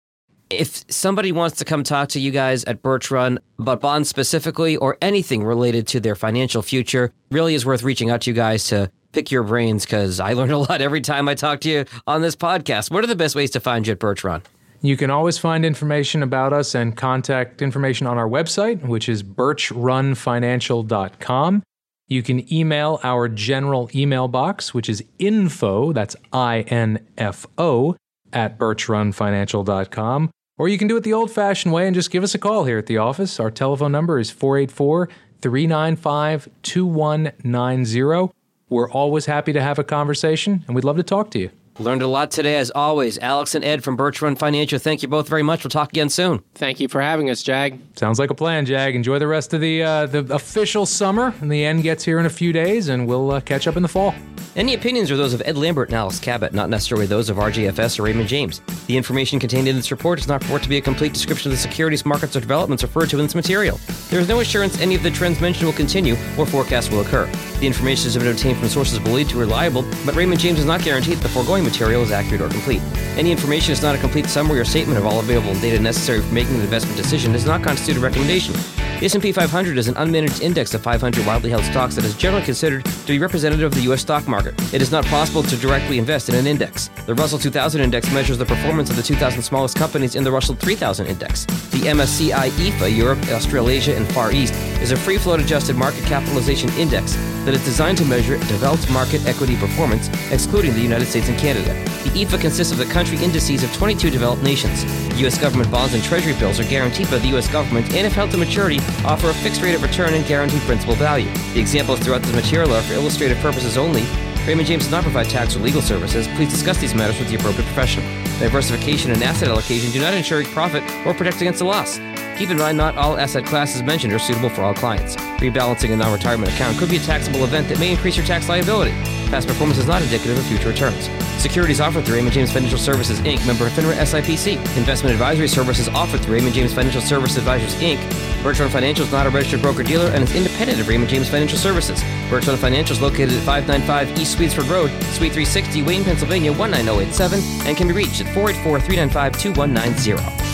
If 0.50 0.84
somebody 0.90 1.30
wants 1.30 1.58
to 1.58 1.64
come 1.64 1.84
talk 1.84 2.08
to 2.10 2.20
you 2.20 2.30
guys 2.30 2.64
at 2.64 2.82
Birch 2.82 3.10
Run 3.10 3.38
about 3.58 3.80
bonds 3.80 4.08
specifically 4.08 4.76
or 4.76 4.96
anything 5.00 5.44
related 5.44 5.86
to 5.88 6.00
their 6.00 6.16
financial 6.16 6.62
future, 6.62 7.12
really 7.30 7.54
is 7.54 7.66
worth 7.66 7.82
reaching 7.82 8.10
out 8.10 8.22
to 8.22 8.30
you 8.30 8.34
guys 8.34 8.64
to 8.68 8.90
pick 9.18 9.32
your 9.32 9.42
brains 9.42 9.84
because 9.84 10.20
I 10.20 10.34
learn 10.34 10.52
a 10.52 10.58
lot 10.58 10.80
every 10.80 11.00
time 11.00 11.28
I 11.28 11.34
talk 11.34 11.58
to 11.62 11.68
you 11.68 11.84
on 12.06 12.22
this 12.22 12.36
podcast. 12.36 12.92
What 12.92 13.02
are 13.02 13.08
the 13.08 13.16
best 13.16 13.34
ways 13.34 13.50
to 13.50 13.58
find 13.58 13.84
you 13.84 13.96
at 14.00 14.22
Run? 14.22 14.42
You 14.80 14.96
can 14.96 15.10
always 15.10 15.38
find 15.38 15.64
information 15.64 16.22
about 16.22 16.52
us 16.52 16.76
and 16.76 16.96
contact 16.96 17.60
information 17.60 18.06
on 18.06 18.16
our 18.16 18.28
website, 18.28 18.86
which 18.86 19.08
is 19.08 19.24
birchrunfinancial.com. 19.24 21.62
You 22.06 22.22
can 22.22 22.52
email 22.52 23.00
our 23.02 23.28
general 23.28 23.90
email 23.92 24.28
box, 24.28 24.72
which 24.72 24.88
is 24.88 25.02
info, 25.18 25.92
that's 25.92 26.14
I 26.32 26.60
N 26.68 27.04
F 27.18 27.44
O, 27.58 27.96
at 28.32 28.56
birchrunfinancial.com. 28.56 30.30
Or 30.58 30.68
you 30.68 30.78
can 30.78 30.86
do 30.86 30.96
it 30.96 31.02
the 31.02 31.12
old 31.12 31.32
fashioned 31.32 31.74
way 31.74 31.88
and 31.88 31.94
just 31.94 32.12
give 32.12 32.22
us 32.22 32.36
a 32.36 32.38
call 32.38 32.66
here 32.66 32.78
at 32.78 32.86
the 32.86 32.98
office. 32.98 33.40
Our 33.40 33.50
telephone 33.50 33.90
number 33.90 34.20
is 34.20 34.30
484 34.30 35.08
395 35.42 36.48
2190. 36.62 38.37
We're 38.68 38.90
always 38.90 39.26
happy 39.26 39.52
to 39.52 39.62
have 39.62 39.78
a 39.78 39.84
conversation 39.84 40.64
and 40.66 40.74
we'd 40.74 40.84
love 40.84 40.96
to 40.96 41.02
talk 41.02 41.30
to 41.32 41.38
you. 41.38 41.50
Learned 41.80 42.02
a 42.02 42.08
lot 42.08 42.32
today, 42.32 42.56
as 42.56 42.72
always. 42.74 43.18
Alex 43.18 43.54
and 43.54 43.64
Ed 43.64 43.84
from 43.84 43.94
Birch 43.94 44.20
Run 44.20 44.34
Financial, 44.34 44.80
thank 44.80 45.02
you 45.02 45.08
both 45.08 45.28
very 45.28 45.44
much. 45.44 45.62
We'll 45.62 45.70
talk 45.70 45.90
again 45.90 46.08
soon. 46.08 46.42
Thank 46.54 46.80
you 46.80 46.88
for 46.88 47.00
having 47.00 47.30
us, 47.30 47.42
Jag. 47.42 47.78
Sounds 47.96 48.18
like 48.18 48.30
a 48.30 48.34
plan, 48.34 48.66
Jag. 48.66 48.96
Enjoy 48.96 49.20
the 49.20 49.28
rest 49.28 49.54
of 49.54 49.60
the 49.60 49.82
uh, 49.84 50.06
the 50.06 50.34
official 50.34 50.86
summer, 50.86 51.32
and 51.40 51.52
the 51.52 51.64
end 51.64 51.84
gets 51.84 52.04
here 52.04 52.18
in 52.18 52.26
a 52.26 52.30
few 52.30 52.52
days, 52.52 52.88
and 52.88 53.06
we'll 53.06 53.30
uh, 53.30 53.40
catch 53.40 53.68
up 53.68 53.76
in 53.76 53.82
the 53.82 53.88
fall. 53.88 54.12
Any 54.56 54.74
opinions 54.74 55.08
are 55.12 55.16
those 55.16 55.34
of 55.34 55.42
Ed 55.44 55.56
Lambert 55.56 55.90
and 55.90 55.96
Alex 55.96 56.18
Cabot, 56.18 56.52
not 56.52 56.68
necessarily 56.68 57.06
those 57.06 57.30
of 57.30 57.36
RJFS 57.36 58.00
or 58.00 58.02
Raymond 58.02 58.28
James. 58.28 58.60
The 58.88 58.96
information 58.96 59.38
contained 59.38 59.68
in 59.68 59.76
this 59.76 59.92
report 59.92 60.18
is 60.18 60.26
not 60.26 60.40
purport 60.40 60.64
to 60.64 60.68
be 60.68 60.78
a 60.78 60.80
complete 60.80 61.12
description 61.12 61.52
of 61.52 61.56
the 61.56 61.62
securities 61.62 62.04
markets 62.04 62.34
or 62.34 62.40
developments 62.40 62.82
referred 62.82 63.08
to 63.10 63.20
in 63.20 63.26
this 63.26 63.36
material. 63.36 63.78
There 64.10 64.18
is 64.18 64.28
no 64.28 64.40
assurance 64.40 64.80
any 64.80 64.96
of 64.96 65.04
the 65.04 65.12
trends 65.12 65.40
mentioned 65.40 65.66
will 65.66 65.76
continue 65.76 66.14
or 66.36 66.44
forecasts 66.44 66.90
will 66.90 67.02
occur. 67.02 67.26
The 67.60 67.68
information 67.68 68.04
has 68.04 68.16
been 68.16 68.26
obtained 68.26 68.58
from 68.58 68.68
sources 68.68 68.98
believed 68.98 69.30
to 69.30 69.36
be 69.36 69.42
reliable, 69.42 69.82
but 70.04 70.16
Raymond 70.16 70.40
James 70.40 70.56
does 70.56 70.66
not 70.66 70.82
guarantee 70.82 71.14
that 71.14 71.22
the 71.22 71.28
foregoing 71.28 71.62
material 71.68 72.02
is 72.02 72.10
accurate 72.10 72.40
or 72.40 72.48
complete. 72.48 72.80
Any 73.16 73.30
information 73.30 73.72
is 73.72 73.82
not 73.82 73.94
a 73.94 73.98
complete 73.98 74.26
summary 74.26 74.58
or 74.58 74.64
statement 74.64 74.98
of 74.98 75.04
all 75.04 75.20
available 75.20 75.54
data 75.60 75.78
necessary 75.78 76.20
for 76.20 76.32
making 76.32 76.54
an 76.56 76.62
investment 76.62 76.96
decision 76.96 77.32
does 77.32 77.44
not 77.44 77.62
constitute 77.62 77.98
a 77.98 78.00
recommendation. 78.00 78.54
The 78.98 79.04
S&P 79.04 79.30
500 79.30 79.78
is 79.78 79.86
an 79.86 79.94
unmanaged 79.94 80.40
index 80.40 80.74
of 80.74 80.82
500 80.82 81.24
widely 81.24 81.50
held 81.50 81.62
stocks 81.64 81.94
that 81.94 82.04
is 82.04 82.16
generally 82.16 82.44
considered 82.44 82.84
to 82.84 83.06
be 83.06 83.18
representative 83.20 83.66
of 83.66 83.74
the 83.74 83.82
U.S. 83.82 84.00
stock 84.00 84.26
market. 84.26 84.54
It 84.74 84.82
is 84.82 84.90
not 84.90 85.04
possible 85.04 85.44
to 85.44 85.56
directly 85.56 85.98
invest 85.98 86.28
in 86.28 86.34
an 86.34 86.48
index. 86.48 86.90
The 87.06 87.14
Russell 87.14 87.38
2000 87.38 87.80
index 87.80 88.12
measures 88.12 88.38
the 88.38 88.44
performance 88.44 88.90
of 88.90 88.96
the 88.96 89.02
2,000 89.02 89.40
smallest 89.42 89.76
companies 89.76 90.16
in 90.16 90.24
the 90.24 90.32
Russell 90.32 90.56
3000 90.56 91.06
index. 91.06 91.44
The 91.44 91.78
MSCI 91.78 92.48
EAFE 92.58 92.96
Europe, 92.96 93.20
Australasia, 93.28 93.96
and 93.96 94.06
Far 94.12 94.32
East, 94.32 94.54
is 94.82 94.90
a 94.90 94.96
free 94.96 95.18
float 95.18 95.38
adjusted 95.38 95.76
market 95.76 96.02
capitalization 96.04 96.68
index 96.70 97.16
that 97.48 97.54
is 97.54 97.64
designed 97.64 97.96
to 97.96 98.04
measure 98.04 98.36
developed 98.40 98.90
market 98.90 99.24
equity 99.24 99.56
performance, 99.56 100.10
excluding 100.30 100.74
the 100.74 100.82
United 100.82 101.06
States 101.06 101.30
and 101.30 101.38
Canada. 101.38 101.72
The 102.04 102.10
EAFE 102.10 102.38
consists 102.38 102.74
of 102.74 102.78
the 102.78 102.84
country 102.84 103.16
indices 103.24 103.64
of 103.64 103.72
22 103.72 104.10
developed 104.10 104.42
nations. 104.42 104.84
U.S. 105.18 105.38
government 105.38 105.70
bonds 105.70 105.94
and 105.94 106.04
treasury 106.04 106.34
bills 106.34 106.60
are 106.60 106.64
guaranteed 106.64 107.10
by 107.10 107.16
the 107.16 107.28
U.S. 107.28 107.50
government 107.50 107.86
and, 107.94 108.06
if 108.06 108.12
held 108.12 108.32
to 108.32 108.36
maturity, 108.36 108.80
offer 109.02 109.30
a 109.30 109.32
fixed 109.32 109.62
rate 109.62 109.74
of 109.74 109.82
return 109.82 110.12
and 110.12 110.26
guaranteed 110.26 110.60
principal 110.62 110.94
value. 110.94 111.32
The 111.54 111.60
examples 111.60 112.00
throughout 112.00 112.20
this 112.20 112.34
material 112.34 112.74
are 112.74 112.82
for 112.82 112.92
illustrative 112.92 113.38
purposes 113.38 113.78
only. 113.78 114.02
Raymond 114.46 114.68
James 114.68 114.82
does 114.82 114.92
not 114.92 115.02
provide 115.02 115.30
tax 115.30 115.56
or 115.56 115.60
legal 115.60 115.80
services. 115.80 116.28
Please 116.36 116.50
discuss 116.50 116.76
these 116.76 116.94
matters 116.94 117.18
with 117.18 117.30
the 117.30 117.36
appropriate 117.36 117.64
professional. 117.64 118.04
Diversification 118.40 119.10
and 119.10 119.22
asset 119.22 119.48
allocation 119.48 119.90
do 119.90 120.00
not 120.02 120.12
ensure 120.12 120.44
profit 120.44 120.82
or 121.06 121.14
protect 121.14 121.40
against 121.40 121.62
a 121.62 121.64
loss. 121.64 121.98
Keep 122.38 122.50
in 122.50 122.58
mind, 122.58 122.78
not 122.78 122.96
all 122.96 123.18
asset 123.18 123.44
classes 123.44 123.82
mentioned 123.82 124.12
are 124.12 124.18
suitable 124.20 124.48
for 124.48 124.62
all 124.62 124.72
clients. 124.72 125.16
Rebalancing 125.42 125.92
a 125.92 125.96
non 125.96 126.12
retirement 126.12 126.52
account 126.52 126.78
could 126.78 126.88
be 126.88 126.94
a 126.94 127.00
taxable 127.00 127.42
event 127.42 127.68
that 127.68 127.80
may 127.80 127.90
increase 127.90 128.16
your 128.16 128.24
tax 128.24 128.48
liability. 128.48 128.92
Past 129.28 129.48
performance 129.48 129.76
is 129.76 129.88
not 129.88 130.02
indicative 130.02 130.38
of 130.38 130.46
future 130.46 130.68
returns. 130.68 131.10
Securities 131.42 131.80
offered 131.80 132.04
through 132.04 132.14
Raymond 132.14 132.32
James 132.32 132.52
Financial 132.52 132.78
Services 132.78 133.18
Inc., 133.22 133.44
member 133.44 133.66
of 133.66 133.72
FINRA 133.72 133.92
SIPC. 133.94 134.54
Investment 134.76 135.12
advisory 135.12 135.48
services 135.48 135.88
offered 135.88 136.20
through 136.20 136.36
Raymond 136.36 136.54
James 136.54 136.72
Financial 136.72 137.00
Services 137.00 137.38
Advisors 137.38 137.74
Inc. 137.82 137.98
Run 138.44 138.70
Financial 138.70 139.04
is 139.04 139.10
not 139.10 139.26
a 139.26 139.30
registered 139.30 139.60
broker 139.60 139.82
dealer 139.82 140.06
and 140.12 140.22
is 140.22 140.36
independent 140.36 140.78
of 140.78 140.86
Raymond 140.86 141.10
James 141.10 141.28
Financial 141.28 141.58
Services. 141.58 142.04
Run 142.30 142.42
Financial 142.42 142.94
is 142.94 143.02
located 143.02 143.32
at 143.32 143.42
595 143.42 144.16
East 144.16 144.38
Swedesford 144.38 144.70
Road, 144.70 144.90
Suite 145.10 145.32
360, 145.32 145.82
Wayne, 145.82 146.04
Pennsylvania 146.04 146.52
19087, 146.52 147.40
and 147.66 147.76
can 147.76 147.88
be 147.88 147.94
reached 147.94 148.20
at 148.20 148.32
484 148.32 148.78
395 148.78 149.42
2190. 149.42 150.47